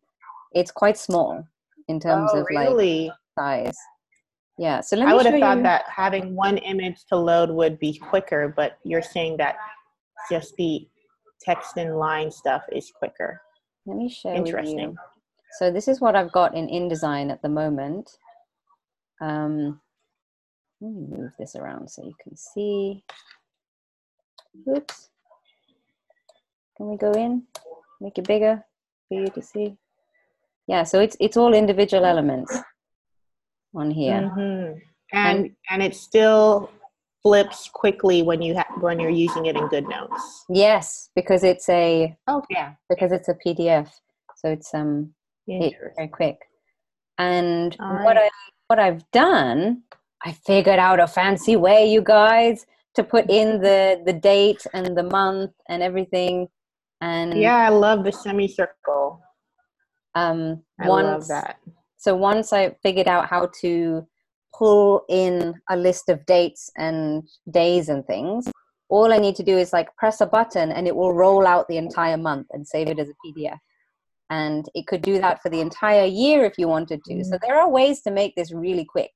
it's 0.53 0.71
quite 0.71 0.97
small 0.97 1.43
in 1.87 1.99
terms 1.99 2.31
oh, 2.33 2.41
of 2.41 2.47
like 2.51 3.11
size. 3.37 3.77
Yeah 4.57 4.81
so 4.81 4.95
let 4.95 5.05
me 5.05 5.11
I 5.11 5.15
would 5.15 5.25
have 5.25 5.39
thought 5.39 5.57
you- 5.57 5.63
that 5.63 5.85
having 5.87 6.35
one 6.35 6.57
image 6.57 7.05
to 7.09 7.15
load 7.15 7.49
would 7.49 7.79
be 7.79 7.97
quicker, 7.97 8.53
but 8.55 8.77
you're 8.83 9.01
saying 9.01 9.37
that 9.37 9.55
just 10.29 10.55
the 10.57 10.87
text 11.41 11.77
and 11.77 11.97
line 11.97 12.29
stuff 12.31 12.63
is 12.71 12.91
quicker. 12.91 13.41
let 13.85 13.97
me 13.97 14.09
show 14.09 14.33
Interesting. 14.33 14.91
you 14.91 14.97
so 15.57 15.71
this 15.71 15.87
is 15.87 15.99
what 15.99 16.15
i've 16.15 16.31
got 16.31 16.53
in 16.53 16.67
indesign 16.67 17.31
at 17.31 17.41
the 17.41 17.49
moment. 17.49 18.17
Um 19.21 19.79
let 20.81 20.91
me 20.93 21.05
move 21.09 21.31
this 21.37 21.55
around 21.55 21.89
so 21.89 22.03
you 22.03 22.15
can 22.23 22.35
see. 22.37 23.03
Oops. 24.67 25.09
Can 26.77 26.89
we 26.89 26.95
go 26.95 27.11
in? 27.11 27.43
Make 27.99 28.17
it 28.17 28.27
bigger 28.27 28.63
for 29.07 29.19
you 29.19 29.27
to 29.27 29.41
see 29.41 29.77
yeah 30.71 30.83
so 30.91 30.95
it's 31.05 31.17
it's 31.19 31.37
all 31.41 31.53
individual 31.63 32.05
elements 32.13 32.51
on 33.81 33.91
here 33.91 34.21
Mhm. 34.21 34.81
And 35.11 35.39
and 35.71 35.79
it 35.87 35.95
still 36.07 36.69
flips 37.23 37.59
quickly 37.81 38.17
when 38.29 38.39
you 38.45 38.51
ha- 38.59 38.73
when 38.85 38.95
you're 39.01 39.17
using 39.27 39.43
it 39.49 39.55
in 39.61 39.65
GoodNotes. 39.73 40.25
yes 40.65 41.09
because 41.19 41.41
it's 41.51 41.67
a 41.83 41.85
oh 42.31 42.41
yeah 42.57 42.69
because 42.91 43.11
it's 43.17 43.29
a 43.33 43.37
pdf 43.41 43.87
so 44.39 44.45
it's 44.55 44.69
um 44.79 44.91
it, 45.47 45.73
very 45.97 46.07
quick. 46.19 46.37
And 47.17 47.75
All 47.79 48.03
what. 48.05 48.17
I 48.17 48.29
what 48.69 48.79
I've 48.87 49.03
done, 49.11 49.81
I 50.27 50.31
figured 50.49 50.81
out 50.87 50.99
a 50.99 51.07
fancy 51.07 51.55
way, 51.65 51.79
you 51.95 52.01
guys, 52.17 52.57
to 52.97 53.01
put 53.13 53.25
in 53.39 53.47
the 53.65 53.79
the 54.07 54.13
date 54.31 54.63
and 54.75 54.85
the 54.99 55.07
month 55.19 55.53
and 55.71 55.79
everything. 55.89 56.35
And 57.01 57.33
Yeah, 57.45 57.57
I 57.67 57.69
love 57.69 57.99
the 58.07 58.11
semicircle. 58.23 59.05
Um, 60.15 60.63
I 60.79 60.87
once 60.87 61.05
love 61.05 61.27
that. 61.27 61.57
so 61.97 62.15
once 62.15 62.53
I 62.53 62.75
figured 62.83 63.07
out 63.07 63.27
how 63.27 63.49
to 63.61 64.07
pull 64.57 65.03
in 65.09 65.53
a 65.69 65.77
list 65.77 66.09
of 66.09 66.25
dates 66.25 66.69
and 66.77 67.23
days 67.51 67.89
and 67.89 68.05
things, 68.05 68.49
all 68.89 69.13
I 69.13 69.17
need 69.17 69.35
to 69.35 69.43
do 69.43 69.57
is 69.57 69.71
like 69.71 69.95
press 69.95 70.19
a 70.21 70.25
button 70.25 70.71
and 70.71 70.87
it 70.87 70.95
will 70.95 71.13
roll 71.13 71.45
out 71.45 71.67
the 71.67 71.77
entire 71.77 72.17
month 72.17 72.47
and 72.51 72.67
save 72.67 72.87
it 72.87 72.99
as 72.99 73.09
a 73.09 73.13
PDF. 73.25 73.57
And 74.31 74.67
it 74.75 74.85
could 74.87 75.01
do 75.01 75.19
that 75.19 75.41
for 75.41 75.49
the 75.49 75.61
entire 75.61 76.05
year 76.05 76.43
if 76.43 76.53
you 76.57 76.67
wanted 76.67 77.03
to. 77.05 77.23
So 77.23 77.37
there 77.41 77.59
are 77.59 77.69
ways 77.69 78.01
to 78.01 78.11
make 78.11 78.35
this 78.35 78.51
really 78.51 78.85
quick. 78.85 79.11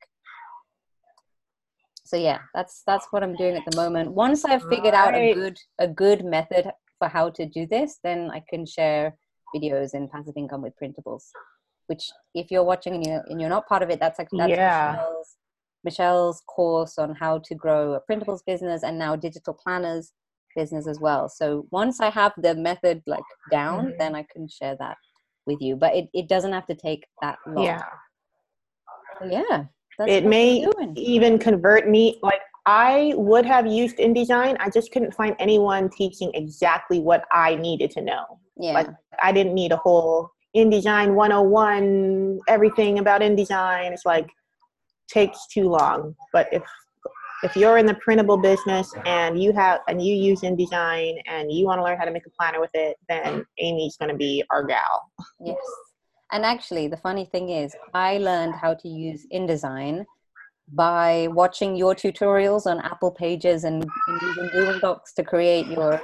So 2.06 2.18
yeah, 2.18 2.40
that's 2.54 2.84
that's 2.86 3.08
what 3.12 3.24
I'm 3.24 3.36
doing 3.36 3.56
at 3.56 3.64
the 3.70 3.76
moment. 3.76 4.12
Once 4.12 4.46
I've 4.46 4.64
figured 4.70 4.94
out 4.94 5.16
a 5.16 5.34
good 5.34 5.58
a 5.80 5.88
good 5.88 6.24
method 6.24 6.72
for 7.00 7.08
how 7.08 7.30
to 7.32 7.46
do 7.46 7.66
this, 7.66 8.00
then 8.04 8.30
I 8.32 8.44
can 8.50 8.66
share 8.66 9.16
videos 9.56 9.94
in 9.94 10.08
passive 10.08 10.34
income 10.38 10.62
with 10.62 10.74
printables 10.82 11.26
which 11.88 12.12
if 12.34 12.50
you're 12.50 12.64
watching 12.64 12.96
and 12.96 13.06
you're, 13.06 13.24
and 13.28 13.40
you're 13.42 13.50
not 13.50 13.68
part 13.68 13.84
of 13.84 13.90
it 13.90 14.00
that's 14.00 14.18
like 14.20 14.30
that's 14.32 14.50
Yeah. 14.50 14.92
michelle's 14.92 15.38
michelle's 15.84 16.42
course 16.48 16.98
on 16.98 17.14
how 17.16 17.40
to 17.40 17.56
grow 17.56 17.94
a 17.94 18.02
printables 18.10 18.40
business 18.46 18.84
and 18.84 18.98
now 18.98 19.16
digital 19.16 19.54
planners 19.54 20.14
business 20.56 20.88
as 20.88 21.00
well 21.00 21.28
so 21.28 21.66
once 21.72 22.00
i 22.00 22.10
have 22.10 22.32
the 22.38 22.56
method 22.56 23.02
like 23.08 23.24
down 23.52 23.88
Mhm. 23.88 23.98
then 23.98 24.16
i 24.16 24.24
can 24.32 24.48
share 24.48 24.76
that 24.78 24.98
with 25.46 25.60
you 25.62 25.76
but 25.76 25.94
it, 25.96 26.10
it 26.14 26.30
doesn't 26.30 26.54
have 26.54 26.68
to 26.68 26.76
take 26.76 27.06
that 27.22 27.38
long 27.48 27.66
Yeah. 27.66 27.84
So 29.20 29.26
yeah 29.26 29.66
that's 29.98 30.12
it 30.12 30.26
may 30.26 30.66
even 30.96 31.38
convert 31.38 31.90
me 31.90 32.20
like 32.22 32.42
I 32.66 33.14
would 33.18 33.46
have 33.46 33.68
used 33.68 33.98
InDesign. 33.98 34.56
I 34.60 34.70
just 34.70 34.92
couldn't 34.94 35.14
find 35.14 35.36
anyone 35.38 35.90
teaching 35.90 36.32
exactly 36.34 37.00
what 37.02 37.26
I 37.34 37.56
needed 37.56 37.92
to 37.92 38.02
know. 38.02 38.40
Yeah 38.58 38.74
Like 38.74 38.88
I 39.22 39.32
didn't 39.32 39.54
need 39.54 39.72
a 39.72 39.78
whole 39.78 40.30
InDesign 40.56 41.16
101, 41.16 42.40
everything 42.48 43.00
about 43.00 43.22
InDesign. 43.22 43.92
It's 43.92 44.06
like 44.06 44.30
takes 45.08 45.48
too 45.48 45.70
long. 45.70 46.16
But 46.32 46.48
if 46.52 46.64
if 47.44 47.58
you're 47.58 47.78
in 47.78 47.86
the 47.86 47.96
printable 47.96 48.38
business 48.38 48.94
and 49.06 49.42
you 49.42 49.52
have 49.52 49.82
and 49.88 50.02
you 50.02 50.16
use 50.16 50.42
InDesign 50.42 51.18
and 51.26 51.52
you 51.52 51.66
want 51.66 51.80
to 51.80 51.84
learn 51.84 51.98
how 51.98 52.06
to 52.06 52.12
make 52.12 52.26
a 52.26 52.30
planner 52.30 52.62
with 52.62 52.70
it, 52.74 52.96
then 53.10 53.46
Aimee's 53.62 53.98
going 53.98 54.10
to 54.10 54.18
be 54.18 54.44
our 54.50 54.64
gal. 54.64 55.12
Yes. 55.44 55.58
And 56.32 56.46
actually, 56.46 56.88
the 56.88 56.98
funny 56.98 57.26
thing 57.26 57.50
is, 57.50 57.76
I 57.94 58.18
learned 58.18 58.56
how 58.56 58.74
to 58.76 58.88
use 58.88 59.28
InDesign 59.32 60.06
by 60.72 61.28
watching 61.32 61.76
your 61.76 61.94
tutorials 61.94 62.66
on 62.66 62.80
Apple 62.80 63.12
Pages 63.12 63.66
and, 63.66 63.84
and 64.08 64.22
using 64.22 64.48
Google 64.48 64.80
Docs 64.80 65.14
to 65.16 65.24
create 65.24 65.68
your. 65.68 66.02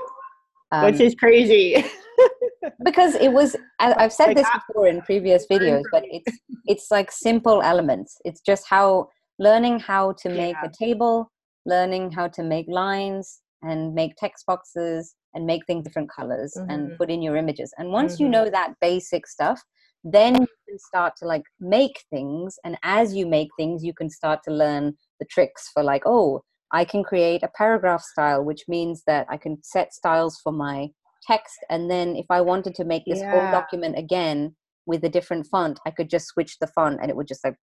Um, 0.72 0.86
which 0.86 1.00
is 1.00 1.16
crazy. 1.16 1.84
because 2.84 3.16
it 3.16 3.32
was 3.32 3.56
I've 3.80 4.14
said 4.14 4.36
this 4.36 4.48
before 4.54 4.88
in 4.88 5.02
previous 5.02 5.46
videos, 5.48 5.84
but 5.92 6.04
it's 6.12 6.40
it's 6.68 6.92
like 6.92 7.12
simple 7.12 7.62
elements. 7.62 8.18
It's 8.26 8.42
just 8.42 8.66
how 8.68 9.10
learning 9.40 9.80
how 9.80 10.14
to 10.14 10.30
make 10.30 10.56
Yeah. 10.62 10.70
a 10.70 10.72
table, 10.78 11.32
learning 11.66 12.12
how 12.12 12.28
to 12.28 12.44
make 12.44 12.68
lines 12.68 13.42
and 13.62 13.94
make 13.94 14.16
text 14.18 14.46
boxes 14.46 15.16
and 15.34 15.46
make 15.46 15.66
things 15.66 15.84
different 15.84 16.10
colors 16.10 16.54
and 16.70 16.90
Mhm. 16.90 16.98
put 16.98 17.10
in 17.10 17.22
your 17.22 17.36
images. 17.36 17.74
And 17.78 17.92
once 17.92 18.20
you 18.20 18.28
Mhm. 18.28 18.32
know 18.32 18.50
that 18.50 18.74
basic 18.82 19.28
stuff, 19.28 19.62
then 20.04 20.36
you 20.36 20.48
can 20.68 20.80
start 20.80 21.14
to 21.18 21.26
like 21.26 21.44
make 21.60 22.04
things 22.10 22.58
and 22.64 22.78
as 22.84 23.14
you 23.14 23.26
make 23.26 23.50
things 23.58 23.84
you 23.84 23.94
can 23.94 24.10
start 24.10 24.40
to 24.44 24.52
learn 24.52 24.94
the 25.20 25.26
tricks 25.26 25.70
for 25.74 25.84
like 25.84 26.04
oh 26.06 26.42
i 26.72 26.86
can 26.86 27.04
create 27.04 27.44
a 27.44 27.50
paragraph 27.58 28.02
style 28.02 28.44
which 28.44 28.64
means 28.68 29.04
that 29.06 29.28
i 29.30 29.36
can 29.36 29.58
set 29.62 29.94
styles 29.94 30.40
for 30.42 30.52
my 30.54 30.88
text 31.26 31.58
and 31.70 31.90
then 31.90 32.16
if 32.16 32.26
i 32.30 32.42
wanted 32.42 32.74
to 32.76 32.84
make 32.86 33.04
this 33.06 33.22
whole 33.22 33.52
document 33.52 33.98
again 33.98 34.56
with 34.86 35.04
a 35.04 35.10
different 35.10 35.46
font 35.48 35.80
i 35.86 35.92
could 35.92 36.10
just 36.10 36.28
switch 36.28 36.58
the 36.60 36.68
font 36.68 37.00
and 37.02 37.10
it 37.10 37.16
would 37.16 37.28
just 37.28 37.44
like 37.44 37.56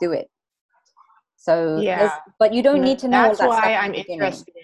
do 0.00 0.12
it 0.12 0.28
so 1.36 1.80
Yeah. 1.80 2.16
but 2.38 2.52
you 2.52 2.62
don't 2.62 2.82
need 2.82 2.98
to 3.00 3.08
know 3.08 3.22
That's 3.28 3.38
that 3.38 3.48
why 3.48 3.74
I'm 3.74 3.94
interested. 3.94 4.54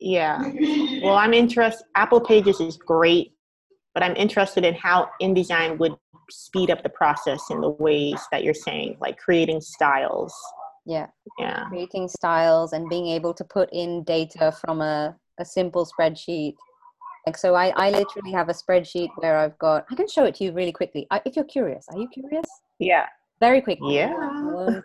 Yeah. 0.00 0.38
Well, 1.02 1.14
I'm 1.16 1.32
interested. 1.34 1.84
Apple 1.96 2.20
Pages 2.20 2.60
is 2.60 2.76
great, 2.76 3.32
but 3.94 4.02
I'm 4.02 4.14
interested 4.16 4.64
in 4.64 4.74
how 4.74 5.08
InDesign 5.20 5.78
would 5.78 5.94
speed 6.30 6.70
up 6.70 6.82
the 6.82 6.88
process 6.88 7.40
in 7.50 7.60
the 7.60 7.70
ways 7.70 8.20
that 8.30 8.44
you're 8.44 8.54
saying, 8.54 8.96
like 9.00 9.18
creating 9.18 9.60
styles. 9.60 10.32
yeah 10.86 11.06
Yeah. 11.38 11.64
creating 11.68 12.08
styles 12.08 12.72
and 12.72 12.88
being 12.88 13.08
able 13.08 13.34
to 13.34 13.44
put 13.44 13.68
in 13.72 14.04
data 14.04 14.52
from 14.52 14.80
a, 14.80 15.16
a 15.38 15.44
simple 15.44 15.86
spreadsheet. 15.86 16.54
Like, 17.26 17.36
so 17.36 17.54
I, 17.54 17.72
I 17.76 17.90
literally 17.90 18.32
have 18.32 18.48
a 18.48 18.54
spreadsheet 18.54 19.10
where 19.16 19.36
I've 19.36 19.58
got, 19.58 19.86
I 19.90 19.94
can 19.94 20.08
show 20.08 20.24
it 20.24 20.34
to 20.36 20.44
you 20.44 20.52
really 20.52 20.72
quickly. 20.72 21.06
I, 21.10 21.20
if 21.24 21.36
you're 21.36 21.44
curious, 21.44 21.86
are 21.90 21.98
you 21.98 22.08
curious? 22.08 22.46
Yeah. 22.78 23.06
Very 23.40 23.60
quickly. 23.60 23.94
Yeah. 23.98 24.12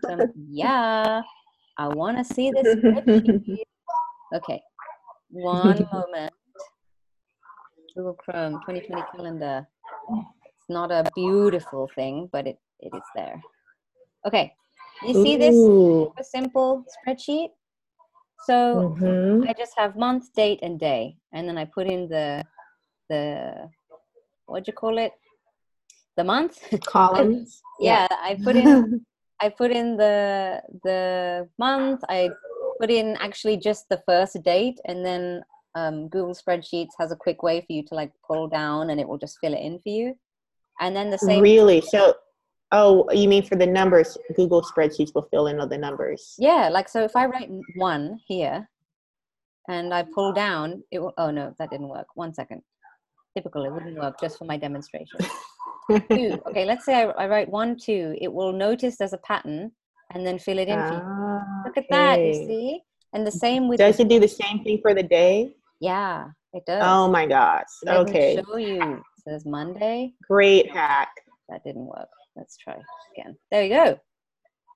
I 0.08 0.26
yeah. 0.50 1.22
I 1.78 1.88
want 1.88 2.18
to 2.18 2.24
see 2.24 2.52
this 2.52 2.76
spreadsheet. 2.76 3.64
Okay. 4.36 4.62
One 5.30 5.88
moment. 5.92 6.34
Google 7.96 8.14
Chrome 8.14 8.54
2020 8.68 9.04
calendar. 9.16 9.68
It's 10.10 10.70
not 10.70 10.92
a 10.92 11.10
beautiful 11.16 11.90
thing, 11.96 12.30
but 12.32 12.48
it, 12.48 12.58
it 12.80 12.92
is 12.96 13.04
there. 13.16 13.42
Okay. 14.26 14.54
You 15.06 15.14
see 15.14 15.38
this 15.38 15.56
Ooh. 15.56 16.14
a 16.20 16.24
simple 16.24 16.86
spreadsheet. 16.96 17.50
So 18.46 18.56
Mhm. 18.98 19.48
I 19.50 19.54
just 19.54 19.74
have 19.78 19.96
month, 19.96 20.34
date, 20.34 20.60
and 20.62 20.80
day, 20.80 21.18
and 21.32 21.48
then 21.48 21.58
I 21.58 21.66
put 21.66 21.88
in 21.88 22.08
the 22.10 22.44
the 23.10 23.70
what'd 24.46 24.68
you 24.68 24.74
call 24.74 24.98
it? 24.98 25.14
The 26.18 26.24
month. 26.24 26.60
Columns. 26.86 27.62
yeah, 27.80 28.08
I 28.12 28.40
put 28.44 28.56
in 28.56 29.06
I 29.40 29.50
put 29.50 29.72
in 29.72 29.98
the 29.98 30.62
the 30.84 31.48
month. 31.58 32.02
I 32.10 32.32
put 32.80 32.90
in 32.90 33.18
actually 33.18 33.58
just 33.58 33.88
the 33.90 34.02
first 34.06 34.42
date, 34.44 34.80
and 34.86 35.06
then 35.06 35.44
um, 35.76 36.08
Google 36.10 36.36
Spreadsheets 36.36 36.94
has 37.00 37.12
a 37.12 37.16
quick 37.16 37.44
way 37.44 37.62
for 37.62 37.74
you 37.74 37.84
to 37.84 37.96
like 37.96 38.12
pull 38.28 38.48
down, 38.48 38.90
and 38.90 39.00
it 39.00 39.08
will 39.08 39.18
just 39.18 39.38
fill 39.40 39.54
it 39.54 39.62
in 39.62 39.80
for 39.80 39.90
you. 39.90 40.18
And 40.80 40.96
then 40.96 41.10
the 41.10 41.18
same. 41.18 41.42
Really? 41.42 41.82
So, 41.82 42.16
oh, 42.74 43.10
you 43.12 43.30
mean 43.30 43.44
for 43.44 43.56
the 43.56 43.66
numbers? 43.66 44.18
Google 44.36 44.62
spreadsheets 44.62 45.14
will 45.16 45.28
fill 45.32 45.48
in 45.48 45.60
all 45.60 45.68
the 45.68 45.78
numbers. 45.78 46.36
Yeah, 46.38 46.68
like 46.70 46.90
so 46.90 47.04
if 47.04 47.16
I 47.16 47.26
write 47.28 47.50
one 47.76 48.20
here 48.28 48.70
and 49.70 49.94
I 49.94 50.04
pull 50.04 50.34
down, 50.34 50.84
it 50.92 51.00
will, 51.00 51.14
oh 51.18 51.32
no, 51.32 51.54
that 51.60 51.70
didn't 51.70 51.88
work. 51.88 52.08
One 52.16 52.34
second. 52.34 52.62
Typical, 53.36 53.64
it 53.66 53.72
wouldn't 53.72 53.98
work 53.98 54.20
just 54.20 54.38
for 54.38 54.46
my 54.46 54.58
demonstration. 54.58 55.20
two. 56.12 56.40
Okay, 56.48 56.66
let's 56.66 56.86
say 56.86 56.96
I, 57.04 57.06
I 57.24 57.28
write 57.28 57.50
one, 57.50 57.78
two. 57.78 58.16
It 58.20 58.32
will 58.32 58.52
notice 58.52 58.98
there's 58.98 59.14
a 59.14 59.18
pattern 59.20 59.72
and 60.14 60.26
then 60.28 60.38
fill 60.38 60.60
it 60.60 60.68
in 60.68 60.80
for 60.84 60.94
you. 60.94 61.00
Ah, 61.02 61.64
Look 61.66 61.78
at 61.78 61.86
that, 61.90 62.24
you 62.24 62.34
see? 62.34 62.82
And 63.14 63.26
the 63.26 63.32
same 63.32 63.68
with, 63.68 63.80
Does 63.80 64.00
it 64.00 64.08
do 64.10 64.20
the 64.20 64.28
same 64.28 64.64
thing 64.64 64.80
for 64.82 64.94
the 64.94 65.04
day? 65.04 65.56
yeah, 65.80 66.28
it 66.54 66.66
does. 66.66 66.82
Oh 66.84 67.08
my 67.08 67.26
gosh. 67.26 67.66
Let 67.84 68.06
me 68.06 68.10
Okay. 68.12 68.36
show 68.44 68.58
you. 68.58 68.94
It 68.94 69.04
says 69.28 69.46
Monday. 69.46 70.14
Great 70.28 70.70
hack. 70.72 71.10
That 71.50 71.64
didn't 71.64 71.86
work. 71.86 72.10
Let's 72.36 72.58
try 72.58 72.78
again. 73.16 73.38
There 73.52 73.64
you 73.64 73.70
go. 73.70 74.00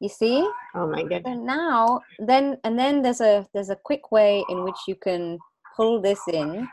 You 0.02 0.10
see? 0.10 0.48
Oh 0.76 0.88
my 0.88 1.02
goodness. 1.02 1.24
And 1.26 1.46
now, 1.46 2.02
then, 2.20 2.58
and 2.64 2.78
then 2.78 3.02
there's 3.02 3.22
a 3.22 3.48
there's 3.54 3.70
a 3.70 3.76
quick 3.84 4.12
way 4.12 4.44
in 4.50 4.64
which 4.64 4.78
you 4.88 4.96
can 4.96 5.40
pull 5.76 6.02
this 6.02 6.20
in 6.32 6.68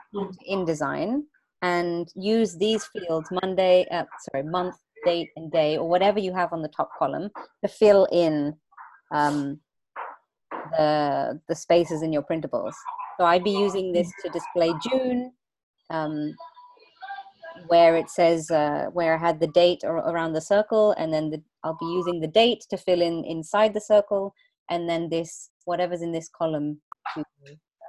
InDesign 0.50 1.22
and 1.62 2.12
use 2.14 2.56
these 2.56 2.84
fields 2.86 3.30
Monday, 3.42 3.86
uh, 3.90 4.04
sorry, 4.20 4.44
month, 4.44 4.76
date, 5.06 5.30
and 5.36 5.50
day, 5.50 5.78
or 5.78 5.88
whatever 5.88 6.18
you 6.18 6.34
have 6.34 6.52
on 6.52 6.60
the 6.60 6.68
top 6.68 6.90
column 6.98 7.30
to 7.62 7.68
fill 7.68 8.06
in 8.12 8.54
um, 9.14 9.60
the 10.76 11.40
the 11.48 11.54
spaces 11.54 12.02
in 12.02 12.12
your 12.12 12.22
printables. 12.22 12.74
So 13.18 13.24
I'd 13.24 13.44
be 13.44 13.52
using 13.52 13.92
this 13.92 14.12
to 14.22 14.28
display 14.30 14.72
June, 14.82 15.32
um, 15.88 16.34
where 17.68 17.96
it 17.96 18.11
says 18.11 18.50
uh, 18.50 18.87
where 18.92 19.14
I 19.14 19.18
had 19.18 19.40
the 19.40 19.46
date 19.49 19.82
ar- 19.84 20.08
around 20.11 20.32
the 20.32 20.40
circle, 20.40 20.92
and 20.99 21.12
then 21.12 21.30
the, 21.30 21.42
I'll 21.62 21.76
be 21.80 21.87
using 21.87 22.20
the 22.20 22.28
date 22.28 22.64
to 22.70 22.76
fill 22.76 23.00
in 23.02 23.25
inside 23.25 23.75
the 23.75 23.80
circle, 23.80 24.34
and 24.70 24.88
then 24.88 25.08
this 25.08 25.50
whatever's 25.64 26.02
in 26.02 26.12
this 26.12 26.28
column 26.37 26.80
to 27.16 27.25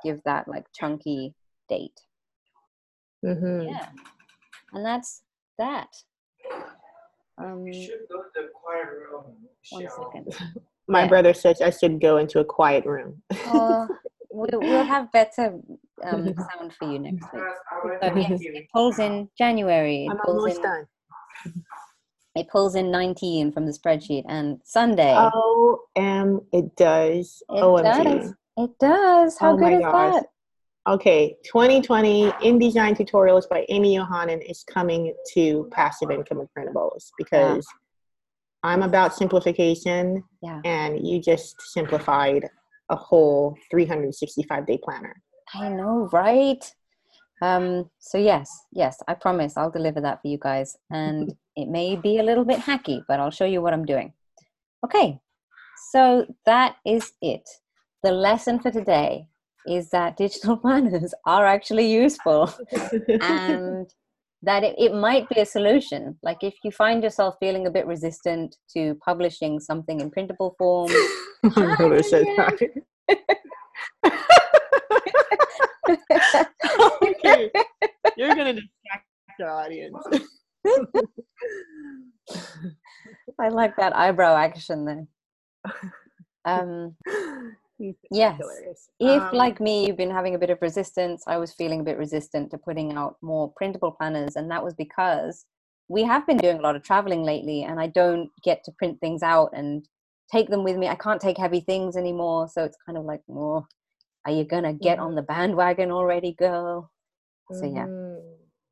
give 0.04 0.22
that 0.26 0.48
like 0.48 0.66
chunky 0.74 1.34
date. 1.70 2.00
Mm-hmm. 3.26 3.68
Yeah, 3.70 3.88
and 4.74 4.86
that's 4.86 5.24
that. 5.58 5.90
Um, 7.38 7.66
You 7.68 7.74
should 7.74 8.08
go 8.10 8.22
to 8.24 8.30
the 8.36 8.48
quiet 8.54 8.88
room. 9.12 9.36
one 9.72 9.84
Michelle. 9.84 10.12
second. 10.14 10.36
My 10.88 11.02
Yeah. 11.02 11.08
brother 11.08 11.34
says 11.34 11.62
I 11.62 11.72
should 11.72 12.00
go 12.00 12.18
into 12.18 12.40
a 12.40 12.46
quiet 12.46 12.86
room. 12.86 13.22
Oh, 13.48 13.88
we'll, 14.36 14.62
we'll 14.62 14.84
have 14.84 15.12
better 15.12 15.60
um, 16.04 16.34
sound 16.58 16.74
for 16.78 16.92
you 16.92 17.00
next 17.00 17.26
week. 17.34 17.44
Because 17.84 18.00
I 18.02 18.08
went 18.14 18.28
So 18.28 18.28
to 18.28 18.34
yes, 18.34 18.42
it 18.44 18.68
pulls 18.74 19.00
in 19.00 19.30
January. 19.38 20.06
It 20.06 20.12
I'm 20.12 20.18
pulls 20.18 20.38
almost 20.38 20.58
in, 20.58 20.64
done. 20.64 20.86
it 22.36 22.48
pulls 22.50 22.76
in 22.76 22.92
19 22.92 23.52
from 23.52 23.66
the 23.66 23.72
spreadsheet 23.72 24.24
and 24.28 24.60
Sunday. 24.64 25.14
O 25.18 25.80
M. 25.96 26.42
It 26.52 26.76
does. 26.76 27.42
It 27.50 27.62
OMG. 27.64 28.04
does. 28.04 28.34
It 28.58 28.72
does. 28.80 29.38
How 29.38 29.54
Oh 29.54 29.58
good 29.58 29.74
is 29.74 29.80
gosh. 29.82 30.14
that? 30.14 30.26
Okay, 30.88 31.36
2020 31.46 32.30
InDesign 32.44 32.96
Tutorials 32.96 33.50
by 33.50 33.66
Aimee 33.70 33.96
Johanan 33.96 34.40
is 34.42 34.64
coming 34.64 35.16
to 35.34 35.68
Passive 35.72 36.12
Income 36.12 36.42
and 36.42 36.50
Printables 36.56 37.10
because 37.18 37.66
I'm 38.62 38.84
about 38.84 39.16
simplification 39.16 40.24
Yeah, 40.44 40.62
and 40.64 41.06
you 41.08 41.20
just 41.20 41.60
simplified 41.60 42.48
a 42.90 42.96
whole 42.96 43.58
365 43.72 44.66
day 44.66 44.80
planner. 44.84 45.22
I 45.54 45.70
know, 45.70 46.10
right? 46.12 46.64
Um, 47.42 47.90
so 48.00 48.18
yes, 48.18 48.50
yes, 48.72 49.02
I 49.08 49.14
promise 49.14 49.58
I'll 49.58 49.72
deliver 49.72 50.02
that 50.02 50.22
for 50.22 50.28
you 50.28 50.38
guys. 50.40 50.78
And 50.90 51.36
it 51.56 51.68
may 51.68 51.96
be 51.96 52.20
a 52.20 52.24
little 52.24 52.46
bit 52.46 52.60
hacky, 52.60 53.02
but 53.08 53.20
I'll 53.20 53.32
show 53.32 53.46
you 53.46 53.62
what 53.62 53.74
I'm 53.74 53.86
doing. 53.86 54.14
Okay, 54.84 55.20
so 55.92 56.26
that 56.46 56.76
is 56.86 57.14
it. 57.22 57.48
The 58.04 58.12
lesson 58.12 58.60
for 58.60 58.72
today 58.72 59.28
is 59.68 59.90
that 59.90 60.18
digital 60.18 60.58
planners 60.64 61.14
are 61.26 61.46
actually 61.46 61.92
useful 61.92 62.54
and 63.22 63.88
that 64.44 64.64
it, 64.64 64.76
it 64.78 64.94
might 64.94 65.28
be 65.30 65.42
a 65.42 65.46
solution. 65.46 66.18
Like 66.22 66.44
if 66.44 66.54
you 66.64 66.72
find 66.72 67.04
yourself 67.04 67.36
feeling 67.40 67.66
a 67.68 67.72
bit 67.72 67.88
resistant 67.88 68.58
to 68.76 68.96
publishing 69.04 69.60
something 69.60 70.02
in 70.02 70.12
printable 70.12 70.56
form, 70.58 70.92
My 71.44 71.76
brother 71.76 72.04
says 72.04 72.26
Hi, 72.38 72.50
that. 72.50 72.60
okay, 77.04 77.52
you're 78.18 78.36
gonna 78.36 78.54
distract 78.54 79.06
the 79.38 79.48
audience. 79.48 79.98
I 83.40 83.50
like 83.50 83.76
that 83.78 83.96
eyebrow 83.96 84.36
action 84.36 84.86
there. 84.86 85.06
Um, 86.46 86.96
yes. 88.12 88.38
Hilarious. 88.38 88.90
if, 89.00 89.24
Um, 89.24 89.36
like 89.36 89.60
me, 89.60 89.86
you've 89.88 89.98
been 89.98 90.12
having 90.12 90.36
a 90.36 90.40
bit 90.40 90.50
of 90.50 90.62
resistance, 90.62 91.24
I 91.28 91.38
was 91.38 91.54
feeling 91.54 91.82
a 91.82 91.84
bit 91.84 91.98
resistant 91.98 92.52
to 92.52 92.58
putting 92.58 92.94
out 92.94 93.18
more 93.22 93.52
printable 93.56 93.92
planners, 93.92 94.36
and 94.36 94.50
that 94.52 94.64
was 94.64 94.74
because 94.74 95.46
we 95.88 96.04
have 96.04 96.26
been 96.26 96.38
doing 96.38 96.58
a 96.60 96.62
lot 96.62 96.76
of 96.76 96.84
traveling 96.84 97.24
lately, 97.24 97.64
and 97.64 97.80
I 97.80 97.88
don't 97.88 98.30
get 98.44 98.64
to 98.66 98.72
print 98.74 99.00
things 99.00 99.24
out 99.24 99.52
and 99.54 99.88
take 100.32 100.50
them 100.50 100.64
with 100.64 100.78
me. 100.78 100.88
I 100.88 100.96
can't 100.96 101.22
take 101.22 101.38
heavy 101.38 101.62
things 101.62 101.96
anymore, 101.98 102.48
so 102.48 102.64
it's 102.64 102.78
kind 102.86 102.98
of 102.98 103.06
like, 103.06 103.22
oh, 103.30 103.66
are 104.26 104.32
you 104.32 104.44
gonna 104.44 104.74
get 104.74 105.00
on 105.00 105.16
the 105.16 105.22
bandwagon 105.22 105.92
already, 105.92 106.34
girl? 106.34 106.92
So 107.52 107.66
yeah. 107.66 107.88
mhm, 107.88 108.22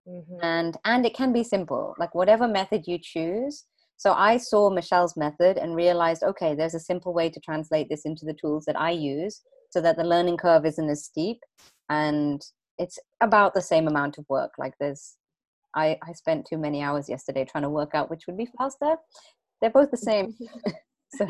mhm. 0.08 0.40
and 0.42 0.78
and 0.86 1.06
it 1.06 1.14
can 1.14 1.32
be 1.34 1.44
simple 1.44 1.96
like 2.00 2.16
whatever 2.16 2.48
method 2.48 2.88
you 2.88 2.98
choose 3.02 3.66
so 3.98 4.14
i 4.14 4.38
saw 4.38 4.70
michelle's 4.70 5.16
method 5.16 5.58
and 5.58 5.76
realized 5.76 6.24
okay 6.24 6.56
there's 6.56 6.76
a 6.76 6.80
simple 6.80 7.14
way 7.14 7.30
to 7.30 7.40
translate 7.40 7.88
this 7.90 8.06
into 8.06 8.26
the 8.26 8.34
tools 8.34 8.66
that 8.66 8.80
i 8.80 8.92
use 8.92 9.42
so 9.74 9.82
that 9.82 9.98
the 9.98 10.04
learning 10.04 10.38
curve 10.38 10.68
isn't 10.68 10.90
as 10.90 11.04
steep. 11.04 11.40
And 11.90 12.40
it's 12.78 13.00
about 13.22 13.56
the 13.56 13.62
same 13.62 13.88
amount 13.88 14.18
of 14.18 14.26
work 14.30 14.54
like 14.58 14.74
there's 14.80 15.16
i 15.76 15.98
i 16.08 16.12
spent 16.14 16.46
too 16.46 16.58
many 16.58 16.82
hours 16.82 17.08
yesterday 17.08 17.46
trying 17.46 17.62
to 17.64 17.70
work 17.70 17.94
out 17.94 18.10
which 18.10 18.26
would 18.28 18.38
be 18.38 18.48
faster. 18.58 18.96
They're 19.60 19.70
both 19.70 19.92
the 19.92 19.98
same. 19.98 20.36
So 21.16 21.28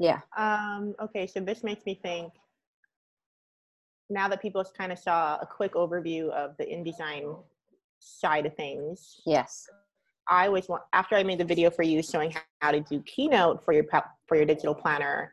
yeah. 0.00 0.22
Um, 0.36 0.96
okay, 1.00 1.28
so 1.28 1.38
this 1.38 1.62
makes 1.62 1.84
me 1.86 1.94
think 1.94 2.32
now 4.10 4.26
that 4.26 4.42
people 4.42 4.64
kind 4.76 4.90
of 4.90 4.98
saw 4.98 5.38
a 5.40 5.46
quick 5.46 5.74
overview 5.74 6.30
of 6.30 6.56
the 6.56 6.64
InDesign 6.64 7.38
side 8.00 8.44
of 8.46 8.56
things, 8.56 9.20
yes 9.24 9.68
I 10.28 10.48
was 10.48 10.68
wa- 10.68 10.80
after 10.92 11.16
I 11.16 11.22
made 11.22 11.38
the 11.38 11.44
video 11.44 11.70
for 11.70 11.82
you 11.82 12.02
showing 12.02 12.34
how 12.60 12.70
to 12.70 12.80
do 12.80 13.00
Keynote 13.02 13.64
for 13.64 13.72
your 13.72 13.84
for 14.26 14.36
your 14.36 14.46
digital 14.46 14.74
planner. 14.74 15.32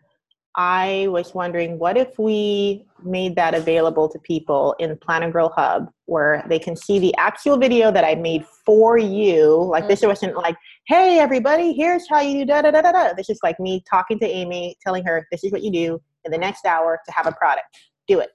I 0.56 1.08
was 1.10 1.34
wondering 1.34 1.80
what 1.80 1.96
if 1.96 2.20
we 2.20 2.86
made 3.02 3.38
that 3.38 3.54
available 3.54 4.10
to 4.10 4.20
people 4.20 4.76
in 4.80 4.98
Planner 4.98 5.32
Girl 5.32 5.54
Hub 5.56 5.90
where 6.08 6.44
they 6.50 6.60
can 6.60 6.76
see 6.76 7.00
the 7.00 7.16
actual 7.18 7.58
video 7.58 7.90
that 7.90 8.04
I 8.04 8.16
made 8.16 8.46
for 8.66 8.98
you. 8.98 9.64
Like 9.64 9.88
this 9.88 10.02
wasn't 10.02 10.36
like, 10.36 10.58
hey 10.88 11.20
everybody, 11.20 11.72
here's 11.72 12.08
how 12.10 12.20
you 12.20 12.40
do 12.40 12.46
da 12.46 12.64
da 12.64 12.72
da 12.72 12.82
da 12.82 12.92
da. 12.92 13.14
This 13.14 13.30
is 13.30 13.40
like 13.44 13.60
me 13.62 13.82
talking 13.90 14.20
to 14.20 14.28
Aimee, 14.28 14.76
telling 14.86 15.06
her 15.06 15.26
this 15.32 15.46
is 15.46 15.54
what 15.54 15.64
you 15.64 15.72
do 15.72 16.02
in 16.26 16.32
the 16.32 16.38
next 16.38 16.66
hour 16.66 17.00
to 17.06 17.14
have 17.14 17.28
a 17.28 17.32
product. 17.32 17.68
Do 18.08 18.20
it. 18.20 18.32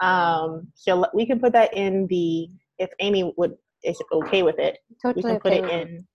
Um, 0.00 0.68
so 0.74 1.06
we 1.14 1.24
can 1.24 1.38
put 1.38 1.52
that 1.52 1.72
in 1.76 2.08
the 2.08 2.48
if 2.78 2.90
Aimee 3.00 3.32
would 3.36 3.56
is 3.84 4.00
okay 4.12 4.42
with 4.42 4.58
it. 4.58 4.78
Totally 5.02 5.22
we 5.22 5.30
can 5.30 5.40
put 5.40 5.52
okay 5.52 5.76
it 5.76 5.88
in 5.88 6.06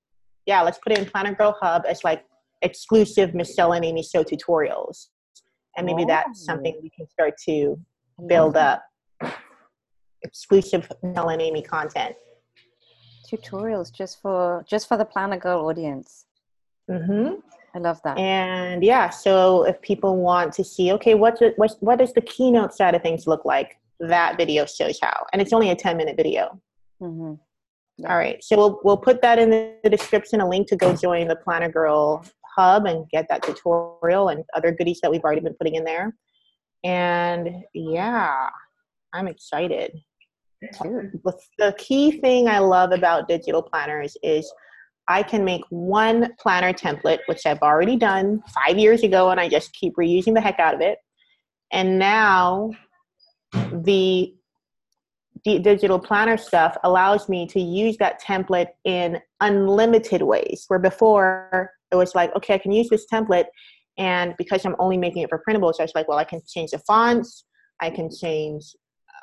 yeah 0.45 0.61
let's 0.61 0.77
put 0.79 0.91
it 0.91 0.99
in 0.99 1.05
planner 1.05 1.33
girl 1.33 1.55
hub 1.61 1.83
as 1.87 2.03
like 2.03 2.25
exclusive 2.63 3.35
michelle 3.35 3.73
and 3.73 3.85
aimee 3.85 4.03
show 4.03 4.23
tutorials. 4.23 5.07
And 5.75 5.85
maybe 5.85 6.05
that's 6.05 6.45
something 6.45 6.79
we 6.81 6.89
can 6.95 7.07
start 7.09 7.33
to 7.45 7.77
build 8.27 8.55
up. 8.55 8.83
Exclusive 10.21 10.89
michelle 11.01 11.29
and 11.29 11.41
aimee 11.41 11.63
content. 11.63 12.15
Tutorials 13.29 13.91
just 13.91 14.21
for 14.21 14.63
just 14.67 14.87
for 14.87 14.97
the 14.97 15.05
planner 15.05 15.37
girl 15.37 15.65
audience. 15.67 16.25
Mm-hmm. 16.89 17.35
i 17.75 17.79
love 17.79 18.01
that. 18.03 18.17
And 18.17 18.83
yeah 18.83 19.09
so 19.09 19.63
if 19.65 19.81
people 19.81 20.17
want 20.17 20.53
to 20.53 20.63
see 20.63 20.91
okay 20.93 21.15
what's 21.15 21.41
it, 21.41 21.53
what's, 21.55 21.75
what 21.79 21.97
does 21.97 22.13
the 22.13 22.21
keynote 22.21 22.73
side 22.73 22.95
of 22.95 23.01
things 23.01 23.25
look 23.27 23.45
like? 23.45 23.77
That 23.99 24.37
video 24.37 24.65
shows 24.65 24.99
how. 25.01 25.25
And 25.31 25.41
it's 25.41 25.53
only 25.53 25.69
a 25.69 25.75
10 25.75 25.97
minute 25.97 26.17
video. 26.17 26.59
Hmm 26.99 27.35
Yeah. 27.97 28.11
all 28.11 28.17
right 28.17 28.43
so 28.43 28.57
we'll, 28.57 28.79
we'll 28.83 28.97
put 28.97 29.21
that 29.21 29.37
in 29.37 29.49
the 29.51 29.89
description 29.89 30.41
a 30.41 30.49
link 30.49 30.67
to 30.69 30.75
go 30.75 30.95
join 30.95 31.27
the 31.27 31.35
planner 31.35 31.69
girl 31.69 32.25
hub 32.55 32.85
and 32.85 33.07
get 33.09 33.27
that 33.29 33.43
tutorial 33.43 34.29
and 34.29 34.43
other 34.55 34.71
goodies 34.71 34.99
that 35.01 35.11
we've 35.11 35.23
already 35.23 35.41
been 35.41 35.55
putting 35.59 35.75
in 35.75 35.83
there 35.83 36.13
And 36.83 37.63
yeah, 37.73 38.49
I'm 39.13 39.27
excited. 39.27 39.91
The, 40.61 41.37
the 41.57 41.75
key 41.77 42.19
thing 42.19 42.47
I 42.47 42.59
love 42.59 42.91
about 42.91 43.27
digital 43.27 43.61
planners 43.61 44.17
is 44.23 44.51
I 45.07 45.23
can 45.23 45.43
make 45.43 45.61
one 45.69 46.33
planner 46.39 46.73
template, 46.73 47.19
which 47.27 47.45
I've 47.45 47.61
already 47.61 47.97
done 47.97 48.41
five 48.53 48.77
years 48.77 49.03
ago, 49.03 49.29
and 49.29 49.39
I 49.39 49.49
just 49.49 49.73
keep 49.73 49.95
reusing 49.95 50.33
the 50.33 50.41
heck 50.41 50.59
out 50.59 50.75
of 50.75 50.81
it. 50.81 50.97
And 51.71 51.99
now 51.99 52.71
the, 53.53 54.33
the 55.45 55.59
digital 55.59 55.99
planner 55.99 56.37
stuff 56.37 56.77
allows 56.83 57.27
me 57.27 57.45
to 57.47 57.59
use 57.59 57.97
that 57.97 58.21
template 58.21 58.69
in 58.85 59.19
unlimited 59.41 60.21
ways, 60.21 60.65
where 60.67 60.79
before 60.79 61.71
it 61.91 61.95
was 61.95 62.15
like, 62.15 62.35
okay, 62.35 62.55
I 62.55 62.57
can 62.57 62.71
use 62.71 62.89
this 62.89 63.05
template, 63.11 63.45
and 63.97 64.33
because 64.37 64.65
I'm 64.65 64.75
only 64.79 64.97
making 64.97 65.23
it 65.23 65.29
for 65.29 65.41
printables, 65.47 65.75
I 65.79 65.83
was 65.83 65.91
like, 65.95 66.07
well, 66.07 66.17
I 66.17 66.23
can 66.23 66.41
change 66.47 66.71
the 66.71 66.79
fonts, 66.79 67.45
I 67.81 67.89
can 67.89 68.09
change 68.09 68.63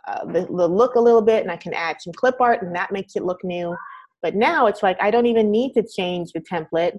uh, 0.07 0.25
the, 0.27 0.47
the 0.47 0.69
look 0.69 0.95
a 0.95 1.01
little 1.01 1.23
bit, 1.23 1.43
and 1.43 1.51
I 1.51 1.57
can 1.57 1.75
add 1.75 1.97
some 2.01 2.13
clip 2.13 2.41
art, 2.41 2.63
and 2.63 2.75
that 2.75 2.93
makes 2.93 3.17
it 3.17 3.25
look 3.25 3.43
new. 3.43 3.75
But 4.23 4.35
now 4.35 4.67
it's 4.67 4.83
like 4.83 4.99
I 5.01 5.11
don't 5.11 5.27
even 5.27 5.51
need 5.51 5.73
to 5.73 5.87
change 5.87 6.33
the 6.33 6.41
template, 6.41 6.99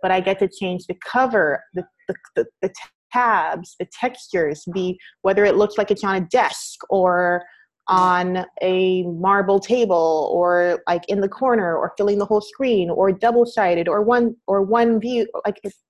but 0.00 0.10
I 0.10 0.20
get 0.20 0.38
to 0.38 0.48
change 0.48 0.86
the 0.86 0.96
cover, 1.06 1.62
the, 1.74 1.84
the, 2.08 2.14
the, 2.34 2.46
the 2.62 2.74
tabs, 3.12 3.76
the 3.78 3.86
textures, 3.92 4.64
the 4.74 4.96
whether 5.20 5.44
it 5.44 5.56
looks 5.56 5.76
like 5.76 5.90
it's 5.90 6.04
on 6.04 6.16
a 6.16 6.26
desk 6.28 6.80
or 6.88 7.44
on 7.88 8.44
a 8.62 9.02
marble 9.02 9.58
table 9.58 10.30
or 10.32 10.82
like 10.86 11.02
in 11.08 11.20
the 11.20 11.28
corner 11.28 11.76
or 11.76 11.92
filling 11.96 12.18
the 12.18 12.24
whole 12.24 12.40
screen 12.40 12.88
or 12.88 13.10
double 13.10 13.44
sided 13.44 13.88
or 13.88 14.02
one 14.02 14.36
or 14.46 14.62
one 14.62 15.00
view 15.00 15.26
like 15.44 15.58
it's, 15.64 15.82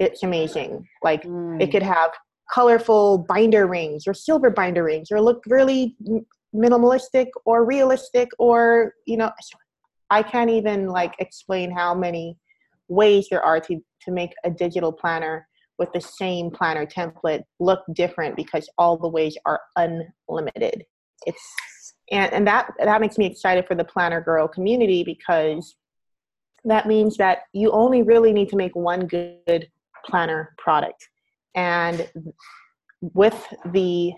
it's 0.00 0.22
amazing 0.22 0.84
like 1.02 1.22
Mm. 1.22 1.62
it 1.62 1.70
could 1.70 1.82
have 1.82 2.10
colorful 2.52 3.18
binder 3.28 3.66
rings 3.66 4.06
or 4.06 4.14
silver 4.14 4.50
binder 4.50 4.82
rings 4.82 5.12
or 5.12 5.20
look 5.20 5.42
really 5.46 5.96
minimalistic 6.54 7.28
or 7.44 7.64
realistic 7.64 8.28
or 8.38 8.92
you 9.06 9.16
know 9.16 9.30
i 10.10 10.22
can't 10.22 10.50
even 10.50 10.88
like 10.88 11.14
explain 11.20 11.70
how 11.70 11.94
many 11.94 12.36
ways 12.88 13.28
there 13.30 13.42
are 13.42 13.60
to 13.60 13.80
to 14.02 14.10
make 14.10 14.32
a 14.44 14.50
digital 14.50 14.92
planner 14.92 15.46
with 15.78 15.90
the 15.92 16.00
same 16.00 16.50
planner 16.50 16.84
template 16.84 17.42
look 17.60 17.80
different 17.94 18.36
because 18.36 18.68
all 18.76 18.98
the 18.98 19.08
ways 19.08 19.36
are 19.46 19.60
unlimited 19.76 20.84
it's 21.26 21.94
and, 22.10 22.32
and 22.32 22.46
that 22.46 22.72
that 22.78 23.00
makes 23.00 23.18
me 23.18 23.26
excited 23.26 23.66
for 23.66 23.74
the 23.74 23.84
planner 23.84 24.20
girl 24.20 24.46
community 24.46 25.02
because 25.02 25.76
that 26.64 26.86
means 26.86 27.16
that 27.16 27.38
you 27.52 27.70
only 27.72 28.02
really 28.02 28.32
need 28.32 28.48
to 28.50 28.56
make 28.56 28.74
one 28.76 29.06
good 29.06 29.68
planner 30.04 30.54
product. 30.58 31.08
And 31.54 32.08
with 33.00 33.46
the 33.72 34.12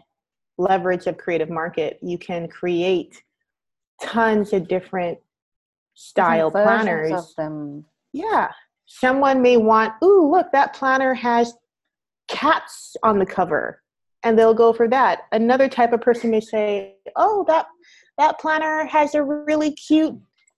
leverage 0.58 1.06
of 1.06 1.16
creative 1.16 1.50
market 1.50 1.98
you 2.00 2.16
can 2.16 2.46
create 2.46 3.22
tons 4.00 4.52
of 4.52 4.68
different 4.68 5.18
style 5.94 6.50
planners 6.50 7.12
of 7.12 7.34
them. 7.36 7.84
yeah. 8.12 8.50
Someone 8.86 9.40
may 9.40 9.56
want 9.56 9.94
ooh 10.04 10.30
look 10.30 10.52
that 10.52 10.74
planner 10.74 11.14
has 11.14 11.54
cats 12.28 12.96
on 13.02 13.18
the 13.18 13.26
cover 13.26 13.82
and 14.24 14.38
they'll 14.38 14.54
go 14.54 14.72
for 14.72 14.88
that 14.88 15.20
another 15.32 15.68
type 15.68 15.92
of 15.92 16.00
person 16.00 16.30
may 16.30 16.40
say 16.40 16.94
oh 17.16 17.44
that 17.46 17.66
that 18.18 18.38
planner 18.40 18.84
has 18.86 19.14
a 19.14 19.22
really 19.22 19.72
cute 19.72 20.14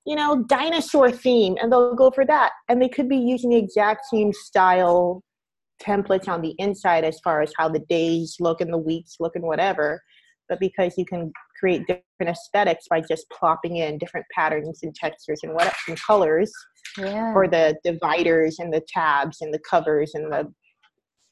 you 0.06 0.14
know 0.14 0.42
dinosaur 0.44 1.10
theme 1.10 1.56
and 1.60 1.70
they'll 1.70 1.94
go 1.94 2.10
for 2.10 2.24
that 2.24 2.52
and 2.68 2.80
they 2.80 2.88
could 2.88 3.08
be 3.08 3.16
using 3.16 3.50
the 3.50 3.56
exact 3.56 4.06
same 4.06 4.32
style 4.32 5.22
templates 5.82 6.28
on 6.28 6.40
the 6.40 6.54
inside 6.58 7.04
as 7.04 7.18
far 7.22 7.42
as 7.42 7.52
how 7.58 7.68
the 7.68 7.80
days 7.88 8.36
look 8.40 8.60
and 8.60 8.72
the 8.72 8.78
weeks 8.78 9.16
look 9.20 9.32
and 9.34 9.44
whatever 9.44 10.00
but 10.48 10.60
because 10.60 10.94
you 10.96 11.04
can 11.04 11.32
create 11.58 11.80
different 11.86 12.30
aesthetics 12.36 12.86
by 12.88 13.00
just 13.00 13.28
plopping 13.30 13.76
in 13.76 13.98
different 13.98 14.24
patterns 14.34 14.80
and 14.82 14.94
textures 14.94 15.40
and 15.42 15.52
what 15.52 15.72
and 15.88 16.00
colors 16.00 16.52
Yeah. 16.98 17.32
or 17.34 17.48
the 17.48 17.76
dividers 17.84 18.58
and 18.58 18.72
the 18.72 18.82
tabs 18.88 19.38
and 19.40 19.52
the 19.52 19.58
covers 19.58 20.12
and 20.14 20.32
the 20.32 20.52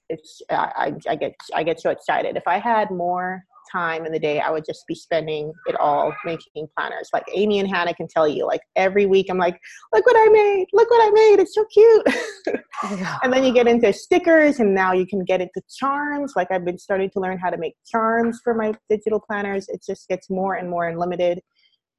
it's 0.09 0.43
I, 0.51 0.55
I 0.55 1.12
I 1.12 1.17
get 1.17 1.35
I 1.55 1.62
get 1.62 1.81
so 1.81 1.90
excited. 1.90 2.37
If 2.37 2.47
I 2.47 2.59
had 2.59 2.90
more 2.90 3.45
time 3.71 4.07
in 4.07 4.12
the 4.12 4.19
day, 4.19 4.40
I 4.40 4.51
would 4.51 4.64
just 4.64 4.87
be 4.87 4.95
spending 4.95 5.53
it 5.67 5.75
all 5.77 6.14
making 6.25 6.69
planners. 6.77 7.09
Like 7.12 7.25
Aimee 7.35 7.61
and 7.61 7.69
Hannah 7.69 7.95
can 7.95 8.07
tell 8.09 8.29
you, 8.29 8.47
like 8.47 8.61
every 8.77 9.07
week 9.07 9.27
I'm 9.31 9.38
like, 9.38 9.59
look 9.93 10.07
what 10.07 10.17
I 10.17 10.31
made, 10.31 10.67
look 10.73 10.90
what 10.90 11.07
I 11.07 11.11
made, 11.11 11.40
it's 11.40 11.55
so 11.55 11.64
cute. 11.73 12.61
and 13.23 13.33
then 13.33 13.45
you 13.45 13.53
get 13.53 13.67
into 13.67 13.93
stickers 13.93 14.61
and 14.61 14.75
now 14.75 14.93
you 14.93 15.07
can 15.07 15.25
get 15.25 15.40
into 15.40 15.62
charms. 15.79 16.35
Like 16.37 16.49
I've 16.51 16.64
been 16.64 16.79
starting 16.79 17.11
to 17.11 17.21
learn 17.21 17.38
how 17.38 17.51
to 17.51 17.59
make 17.59 17.75
charms 17.90 18.40
for 18.45 18.55
my 18.55 18.75
digital 18.88 19.21
planners. 19.21 19.69
It 19.69 19.83
just 19.85 20.09
gets 20.09 20.31
more 20.31 20.55
and 20.55 20.69
more 20.69 20.88
unlimited. 20.88 21.40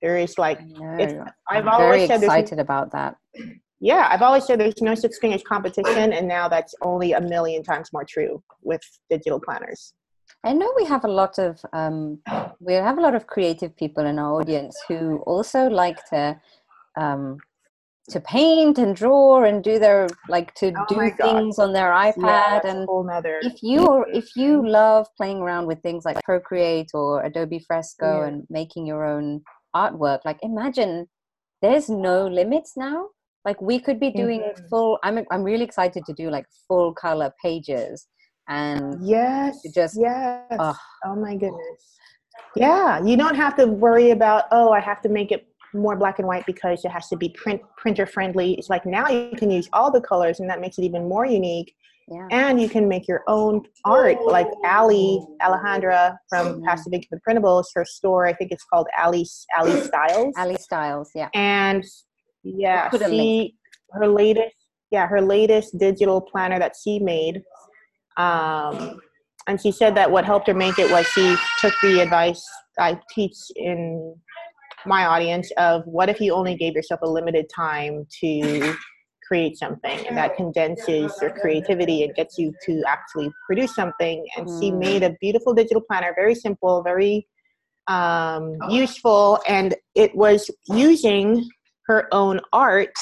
There 0.02 0.18
is 0.18 0.38
like 0.38 0.60
it's 1.00 1.14
I've 1.50 1.66
I'm 1.66 1.68
always 1.68 2.08
very 2.08 2.08
said 2.08 2.24
excited 2.24 2.60
about 2.60 2.92
that. 2.92 3.16
Yeah, 3.86 4.08
I've 4.12 4.24
always 4.24 4.46
said 4.46 4.60
there's 4.60 4.82
no 4.82 4.96
such 4.96 5.12
thing 5.22 5.32
as 5.36 5.44
competition, 5.44 6.12
and 6.12 6.28
now 6.28 6.50
that's 6.50 6.74
only 6.82 7.12
a 7.14 7.22
million 7.22 7.62
times 7.62 7.94
more 7.94 8.04
true 8.04 8.42
with 8.64 8.82
digital 9.12 9.40
planners. 9.40 9.94
I 10.44 10.54
know 10.54 10.74
we 10.76 10.86
have 10.86 11.06
a 11.06 11.08
lot 11.22 11.38
of 11.38 11.60
um, 11.72 12.20
we 12.60 12.74
have 12.74 12.98
a 12.98 13.02
lot 13.02 13.14
of 13.14 13.28
creative 13.28 13.76
people 13.78 14.04
in 14.08 14.18
our 14.18 14.34
audience 14.42 14.76
who 14.88 15.18
also 15.28 15.68
like 15.68 16.04
to 16.10 16.42
um, 16.98 17.38
to 18.10 18.20
paint 18.22 18.80
and 18.80 18.96
draw 18.96 19.44
and 19.44 19.64
do 19.64 19.78
their 19.78 20.08
like 20.30 20.56
to 20.56 20.74
Oh 20.76 20.86
do 20.90 21.12
things 21.22 21.60
on 21.60 21.72
their 21.72 21.92
iPad 21.92 22.64
a 22.64 22.68
and 22.68 22.90
if 23.44 23.62
you 23.62 23.86
or 23.86 24.08
if 24.10 24.36
you 24.36 24.68
love 24.68 25.06
playing 25.16 25.42
around 25.42 25.68
with 25.68 25.80
things 25.84 26.06
like 26.06 26.24
Procreate 26.24 26.90
or 26.96 27.24
Adobe 27.24 27.60
Fresco 27.60 28.22
Yeah. 28.22 28.28
and 28.28 28.48
making 28.50 28.88
your 28.88 29.06
own 29.06 29.44
artwork, 29.76 30.22
like 30.26 30.40
imagine 30.42 31.08
there's 31.62 31.88
no 31.88 32.26
limits 32.26 32.74
now. 32.76 33.10
Like 33.46 33.62
we 33.62 33.80
could 33.80 34.00
be 34.00 34.12
doing 34.12 34.42
Mhm. 34.42 34.70
full. 34.70 34.98
I'm 35.04 35.16
I'm 35.32 35.44
really 35.44 35.64
excited 35.64 36.04
to 36.06 36.14
do 36.14 36.30
like 36.30 36.46
full 36.68 36.94
color 36.94 37.30
pages 37.44 38.08
and 38.48 38.84
Yes, 39.02 39.62
just- 39.74 39.98
yes. 40.00 40.44
ugh. 40.60 40.76
oh 41.06 41.16
my 41.16 41.36
goodness. 41.36 41.82
Yeah, 42.56 43.04
you 43.04 43.16
don't 43.18 43.36
have 43.36 43.56
to 43.58 43.66
worry 43.68 44.10
about 44.12 44.46
oh, 44.52 44.72
I 44.72 44.80
have 44.80 45.02
to 45.02 45.10
make 45.10 45.32
it 45.32 45.48
more 45.74 45.96
black 45.98 46.20
and 46.20 46.28
white 46.28 46.46
because 46.46 46.84
it 46.86 46.92
has 46.98 47.08
to 47.10 47.18
be 47.18 47.30
print 47.30 47.62
printer 47.78 48.06
friendly. 48.06 48.54
It's 48.58 48.70
like 48.70 48.86
now 48.86 49.08
you 49.10 49.36
can 49.42 49.50
use 49.52 49.68
all 49.74 49.92
the 49.92 50.02
colors, 50.02 50.40
and 50.40 50.50
that 50.50 50.60
makes 50.62 50.78
it 50.80 50.84
even 50.84 51.08
more 51.08 51.26
unique. 51.26 51.72
yeah. 52.08 52.28
and 52.30 52.62
you 52.62 52.70
can 52.70 52.88
make 52.88 53.06
your 53.08 53.24
own 53.28 53.54
art 53.84 54.18
like 54.36 54.46
ali 54.80 55.08
alejandra 55.42 56.02
from 56.30 56.46
Mhm. 56.46 56.64
passive 56.68 56.94
Ink 56.94 57.08
with 57.12 57.20
printables 57.28 57.66
her 57.76 57.84
store 57.84 58.24
i 58.32 58.34
think 58.38 58.50
it's 58.56 58.64
called 58.72 58.88
ali 59.04 59.24
ali 59.58 59.76
styles 59.90 60.34
Ali 60.44 60.56
Styles, 60.70 61.08
yeah. 61.20 61.30
and 61.34 61.84
yeah 62.46 62.90
she 62.92 63.56
her 63.92 64.08
latest 64.08 64.56
yeah 64.92 65.08
her 65.08 65.22
latest 65.22 65.78
digital 65.78 66.22
planner 66.22 66.60
that 66.60 66.74
she 66.82 67.00
made 67.00 67.42
um 68.18 69.00
and 69.48 69.62
she 69.62 69.72
said 69.72 69.96
that 69.96 70.10
what 70.10 70.26
helped 70.26 70.48
her 70.48 70.54
make 70.54 70.78
it 70.80 70.90
was 70.92 71.06
she 71.08 71.36
took 71.60 71.74
the 71.82 72.00
advice 72.00 72.48
i 72.80 72.98
teach 73.14 73.36
in 73.56 74.16
my 74.86 75.06
audience 75.06 75.52
of 75.58 75.82
what 75.86 76.10
if 76.10 76.22
you 76.22 76.34
only 76.34 76.56
gave 76.56 76.74
yourself 76.74 77.00
a 77.02 77.10
limited 77.10 77.46
time 77.54 78.06
to 78.22 78.76
create 79.28 79.58
something 79.58 80.06
and 80.08 80.16
that 80.16 80.36
condenses 80.36 81.12
your 81.20 81.32
creativity 81.32 82.04
and 82.04 82.14
gets 82.14 82.38
you 82.38 82.54
to 82.64 82.84
actually 82.88 83.32
produce 83.48 83.74
something 83.74 84.24
and 84.38 84.48
she 84.60 84.70
Mm. 84.70 84.78
made 84.78 85.04
a 85.04 85.16
beautiful 85.20 85.54
digital 85.54 85.82
planner 85.82 86.14
very 86.16 86.36
simple 86.36 86.84
very 86.84 87.28
um, 87.88 88.58
useful 88.70 89.40
and 89.48 89.76
it 89.96 90.16
was 90.16 90.50
using 90.68 91.48
her 91.88 92.08
own 92.12 92.40
art 92.54 92.94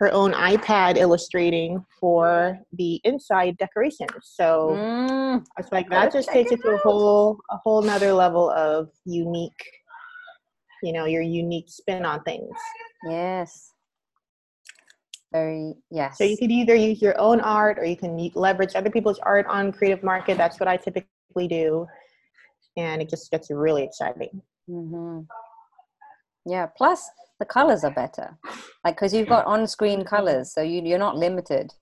her 0.00 0.10
own 0.12 0.32
ipad 0.32 0.96
illustrating 0.96 1.84
for 2.00 2.58
the 2.72 3.00
inside 3.04 3.56
decorations. 3.58 4.10
So 4.22 4.78
Mm, 4.80 5.44
it's 5.58 5.70
like 5.70 5.88
that 5.90 6.10
just 6.10 6.30
takes 6.30 6.50
it 6.50 6.60
to 6.62 6.70
a 6.72 6.78
whole 6.78 7.38
a 7.50 7.58
whole 7.58 7.82
nother 7.82 8.12
level 8.12 8.50
of 8.50 8.88
unique 9.04 9.62
you 10.82 10.92
know 10.92 11.04
your 11.04 11.22
unique 11.22 11.68
spin 11.68 12.06
on 12.06 12.22
things. 12.22 12.56
Yes. 13.04 13.72
Very 15.32 15.74
yes. 15.90 16.18
so 16.18 16.24
you 16.24 16.36
could 16.36 16.50
either 16.50 16.74
use 16.74 17.00
your 17.00 17.16
own 17.20 17.40
art 17.40 17.78
or 17.78 17.84
you 17.84 17.96
can 17.96 18.30
leverage 18.34 18.74
other 18.74 18.90
people's 18.90 19.20
art 19.20 19.46
on 19.48 19.70
creative 19.70 20.02
market. 20.02 20.36
That's 20.36 20.58
what 20.58 20.68
i 20.68 20.76
typically 20.76 21.46
do. 21.46 21.86
And 22.76 23.00
it 23.02 23.08
just 23.08 23.30
gets 23.30 23.50
really 23.50 23.84
exciting. 23.84 24.42
Hmm 24.66 25.20
Yeah. 26.50 26.66
Plus, 26.78 27.10
the 27.40 27.46
colors 27.46 27.84
are 27.84 27.92
better, 27.92 28.38
like 28.84 28.96
because 28.96 29.14
you've 29.14 29.28
got 29.28 29.46
on-screen 29.46 30.04
colors, 30.04 30.52
so 30.54 30.62
you 30.62 30.82
you're 30.82 30.98
not 31.08 31.16
limited. 31.16 31.72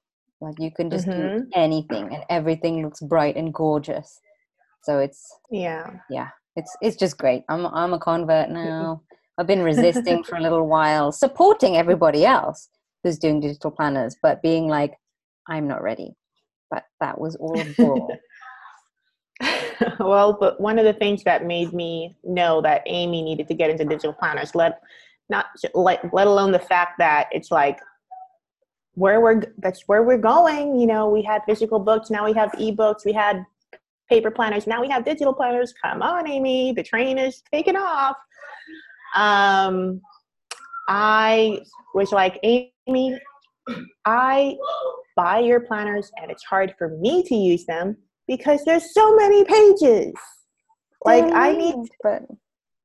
Like 0.41 0.57
you 0.61 0.71
can 0.73 0.91
just 0.91 1.07
do 1.07 1.13
Mhm. 1.31 1.47
anything, 1.55 2.15
and 2.15 2.25
everything 2.31 2.83
looks 2.85 3.01
bright 3.03 3.37
and 3.37 3.55
gorgeous. 3.55 4.21
So 4.85 4.99
it's 5.01 5.23
yeah 5.51 5.87
yeah, 6.11 6.31
it's 6.57 6.77
it's 6.83 6.97
just 6.97 7.19
great. 7.19 7.45
I'm 7.51 7.67
I'm 7.67 7.95
a 7.95 8.01
convert 8.01 8.51
now. 8.51 9.03
I've 9.39 9.49
been 9.49 9.63
resisting 9.65 10.25
for 10.25 10.37
a 10.37 10.43
little 10.43 10.69
while, 10.69 11.13
supporting 11.13 11.77
everybody 11.77 12.27
else 12.27 12.69
who's 13.05 13.19
doing 13.19 13.41
digital 13.41 13.71
planners, 13.73 14.17
but 14.23 14.43
being 14.43 14.69
like, 14.69 14.95
I'm 15.49 15.69
not 15.69 15.83
ready. 15.83 16.17
But 16.71 16.85
that 17.01 17.21
was 17.21 17.37
all. 17.37 17.65
well, 20.01 20.33
but 20.33 20.61
one 20.61 20.79
of 20.79 20.85
the 20.85 20.93
things 20.93 21.23
that 21.25 21.47
made 21.47 21.73
me 21.73 22.17
know 22.25 22.61
that 22.63 22.83
Aimee 22.87 23.23
needed 23.23 23.49
to 23.49 23.55
get 23.55 23.71
into 23.71 23.85
digital 23.85 24.13
planners, 24.13 24.55
let 24.55 24.81
not 25.29 25.47
like 25.75 26.01
let 26.13 26.27
alone 26.27 26.53
the 26.53 26.59
fact 26.59 26.99
that 26.99 27.29
it's 27.33 27.51
like 27.51 27.79
where 28.95 29.21
we're 29.21 29.43
that's 29.59 29.83
where 29.87 30.03
we're 30.03 30.19
going. 30.19 30.79
You 30.79 30.87
know, 30.87 31.09
we 31.09 31.23
had 31.23 31.43
physical 31.47 31.79
books, 31.79 32.11
now 32.11 32.25
we 32.25 32.33
have 32.35 32.51
ebooks, 32.53 33.05
we 33.05 33.13
had 33.13 33.45
paper 34.09 34.31
planners, 34.31 34.67
now 34.67 34.81
we 34.81 34.89
have 34.89 35.05
digital 35.05 35.35
planners. 35.35 35.73
Come 35.83 36.03
on, 36.03 36.27
Aimee, 36.27 36.73
the 36.73 36.83
train 36.83 37.19
is 37.19 37.43
taking 37.53 37.77
off. 37.77 38.17
Um, 39.15 40.01
I 40.89 41.61
was 41.95 42.13
like, 42.13 42.41
Aimee, 42.43 43.19
I 44.05 44.57
buy 45.17 45.41
your 45.41 45.61
planners 45.61 46.11
and 46.21 46.31
it's 46.31 46.45
hard 46.45 46.75
for 46.79 46.89
me 46.89 47.23
to 47.25 47.35
use 47.35 47.67
them 47.67 47.97
because 48.29 48.65
there's 48.65 48.95
so 48.95 49.17
many 49.17 49.43
pages. 49.45 50.13
Like 51.05 51.25
I 51.35 51.53
need 51.53 51.75
but 52.03 52.23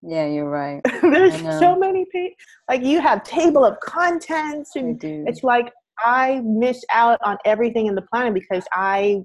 yeah, 0.01 0.25
you're 0.25 0.49
right. 0.49 0.81
there's 1.01 1.39
so 1.59 1.77
many 1.77 2.05
pages. 2.11 2.35
Like 2.67 2.81
you 2.83 2.99
have 3.01 3.23
table 3.23 3.63
of 3.63 3.79
contents 3.81 4.75
and 4.75 4.99
do. 4.99 5.25
it's 5.27 5.43
like 5.43 5.71
I 5.99 6.41
miss 6.43 6.83
out 6.91 7.19
on 7.23 7.37
everything 7.45 7.85
in 7.87 7.95
the 7.95 8.01
planet 8.01 8.33
because 8.33 8.65
I 8.73 9.23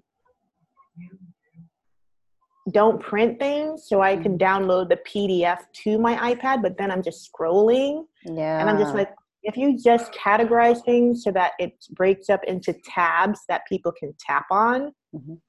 don't 2.72 3.00
print 3.00 3.38
things 3.38 3.86
so 3.88 4.02
I 4.02 4.16
can 4.16 4.36
download 4.36 4.90
the 4.90 4.98
PDF 5.08 5.58
to 5.84 5.98
my 5.98 6.34
iPad, 6.34 6.62
but 6.62 6.76
then 6.76 6.90
I'm 6.90 7.02
just 7.02 7.30
scrolling 7.32 8.04
Yeah. 8.24 8.60
and 8.60 8.68
I'm 8.68 8.78
just 8.78 8.94
like, 8.94 9.10
if 9.42 9.56
you 9.56 9.78
just 9.78 10.12
categorize 10.12 10.84
things 10.84 11.24
so 11.24 11.30
that 11.32 11.52
it 11.58 11.72
breaks 11.92 12.28
up 12.28 12.44
into 12.44 12.74
tabs 12.84 13.40
that 13.48 13.62
people 13.66 13.92
can 13.92 14.12
tap 14.20 14.44
on, 14.50 14.92
Mhm. 15.14 15.40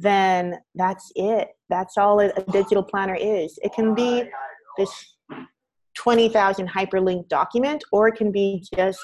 Then 0.00 0.58
that's 0.74 1.10
it. 1.16 1.48
That's 1.68 1.98
all 1.98 2.20
a, 2.20 2.32
digital 2.52 2.82
planner 2.82 3.16
is. 3.16 3.58
It 3.62 3.72
can 3.74 3.94
be 3.94 4.24
this 4.76 4.90
20,000 5.96 6.68
hyperlinked 6.68 7.28
document, 7.28 7.82
or 7.90 8.08
it 8.08 8.14
can 8.14 8.30
be 8.30 8.64
just 8.74 8.98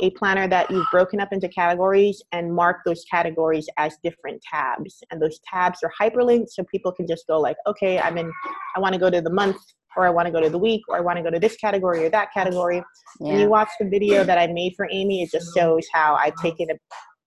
a 0.00 0.10
planner 0.10 0.46
that 0.46 0.70
you've 0.70 0.86
broken 0.92 1.20
up 1.20 1.32
into 1.32 1.48
categories 1.48 2.22
and 2.30 2.54
mark 2.54 2.78
those 2.84 3.04
categories 3.10 3.66
as 3.78 3.96
different 4.04 4.40
tabs. 4.48 5.02
And 5.10 5.20
those 5.20 5.40
tabs 5.50 5.80
are 5.82 5.90
hyperlinked 6.00 6.50
so 6.50 6.62
people 6.64 6.92
can 6.92 7.06
just 7.06 7.26
go 7.26 7.40
like, 7.40 7.56
okay, 7.66 7.98
I'm 7.98 8.16
in, 8.18 8.30
I 8.76 8.80
want 8.80 8.92
to 8.92 9.00
go 9.00 9.10
to 9.10 9.20
the 9.20 9.30
month 9.30 9.56
or 9.96 10.06
I 10.06 10.10
want 10.10 10.26
to 10.26 10.32
go 10.32 10.40
to 10.40 10.50
the 10.50 10.58
week, 10.58 10.82
or 10.88 10.98
I 10.98 11.00
want 11.00 11.16
to 11.16 11.22
go 11.22 11.30
to 11.30 11.38
this 11.40 11.56
category 11.56 12.04
or 12.04 12.10
that 12.10 12.28
category. 12.32 12.82
When 13.18 13.34
yeah. 13.34 13.42
you 13.42 13.48
watch 13.48 13.70
the 13.80 13.88
video 13.88 14.24
that 14.24 14.36
I 14.36 14.46
made 14.46 14.74
for 14.76 14.86
Aimee, 14.92 15.22
it 15.22 15.30
just 15.32 15.56
shows 15.56 15.86
how 15.90 16.16
I've 16.16 16.34
taken 16.36 16.68
a 16.70 16.74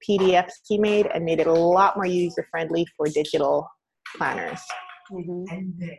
PDF 0.08 0.50
he 0.68 0.78
made 0.78 1.08
and 1.14 1.26
made 1.26 1.40
it 1.40 1.48
a 1.48 1.54
lot 1.54 1.96
more 1.96 2.06
user 2.06 2.48
friendly 2.52 2.86
for 2.96 3.08
digital 3.08 3.68
planners. 4.18 4.62
Mhm. 5.12 5.98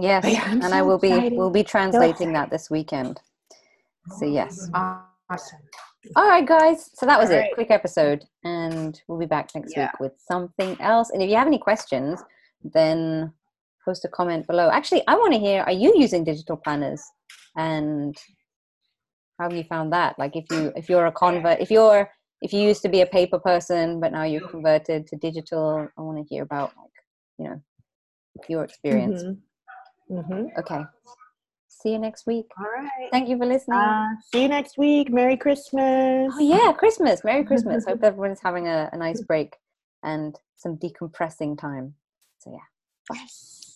Yes, 0.00 0.24
yeah, 0.26 0.50
and 0.52 0.62
so 0.64 0.70
I 0.72 0.82
will 0.82 0.98
be 0.98 1.08
excited. 1.08 1.32
will 1.38 1.50
be 1.50 1.64
translating 1.64 2.10
excited. 2.12 2.34
that 2.36 2.50
this 2.50 2.70
weekend. 2.70 3.20
So 4.18 4.26
yes. 4.26 4.70
Awesome. 5.30 5.58
All 6.16 6.26
right, 6.28 6.46
guys. 6.46 6.90
So 6.94 7.04
that 7.06 7.18
was 7.18 7.30
All 7.30 7.36
it. 7.36 7.40
right. 7.40 7.54
Quick 7.54 7.70
episode, 7.70 8.24
and 8.44 9.00
we'll 9.08 9.18
be 9.18 9.26
back 9.26 9.50
next 9.54 9.76
Yeah. 9.76 9.86
week 9.86 10.00
with 10.00 10.12
something 10.20 10.76
else. 10.80 11.10
And 11.10 11.22
if 11.22 11.28
you 11.28 11.36
have 11.36 11.46
any 11.48 11.58
questions, 11.58 12.22
then 12.62 13.32
post 13.84 14.04
a 14.04 14.08
comment 14.08 14.46
below. 14.46 14.70
Actually, 14.70 15.02
I 15.08 15.16
want 15.16 15.32
to 15.34 15.38
hear: 15.38 15.62
Are 15.62 15.72
you 15.72 15.92
using 15.96 16.22
digital 16.24 16.56
planners? 16.56 17.02
And 17.56 18.16
how 19.38 19.48
have 19.48 19.54
you 19.56 19.64
found 19.64 19.92
that? 19.92 20.18
Like, 20.18 20.36
if 20.36 20.44
you 20.50 20.72
if 20.76 20.88
you're 20.88 21.06
a 21.06 21.12
convert, 21.12 21.60
if 21.60 21.70
you're 21.70 22.08
if 22.40 22.52
you 22.52 22.60
used 22.60 22.82
to 22.82 22.88
be 22.88 23.00
a 23.00 23.06
paper 23.06 23.38
person 23.38 24.00
but 24.00 24.12
now 24.12 24.24
you're 24.24 24.48
converted 24.48 25.06
to 25.08 25.16
digital, 25.16 25.88
I 25.96 26.00
want 26.00 26.18
to 26.18 26.24
hear 26.24 26.42
about 26.42 26.72
like 26.76 26.90
you 27.38 27.44
know 27.46 27.62
your 28.48 28.64
experience. 28.64 29.22
Mhm. 29.22 29.38
Mhm. 30.10 30.58
Okay. 30.58 30.84
See 31.68 31.92
you 31.92 31.98
next 31.98 32.26
week. 32.26 32.46
All 32.58 32.64
right. 32.64 33.08
Thank 33.12 33.28
you 33.28 33.38
for 33.38 33.46
listening. 33.46 33.78
Uh, 33.78 34.08
see 34.32 34.42
you 34.42 34.48
next 34.48 34.78
week. 34.78 35.10
Merry 35.10 35.36
Christmas. 35.36 36.32
Oh 36.34 36.40
yeah, 36.40 36.72
Christmas. 36.72 37.22
Merry 37.24 37.44
Christmas. 37.44 37.84
Hope 37.84 38.02
everyone's 38.10 38.40
having 38.40 38.66
a, 38.66 38.88
a 38.92 38.96
nice 38.96 39.20
break 39.22 39.56
and 40.02 40.36
some 40.56 40.76
decompressing 40.76 41.58
time. 41.58 41.94
So 42.38 42.50
yeah. 42.52 43.16
Yes. 43.16 43.67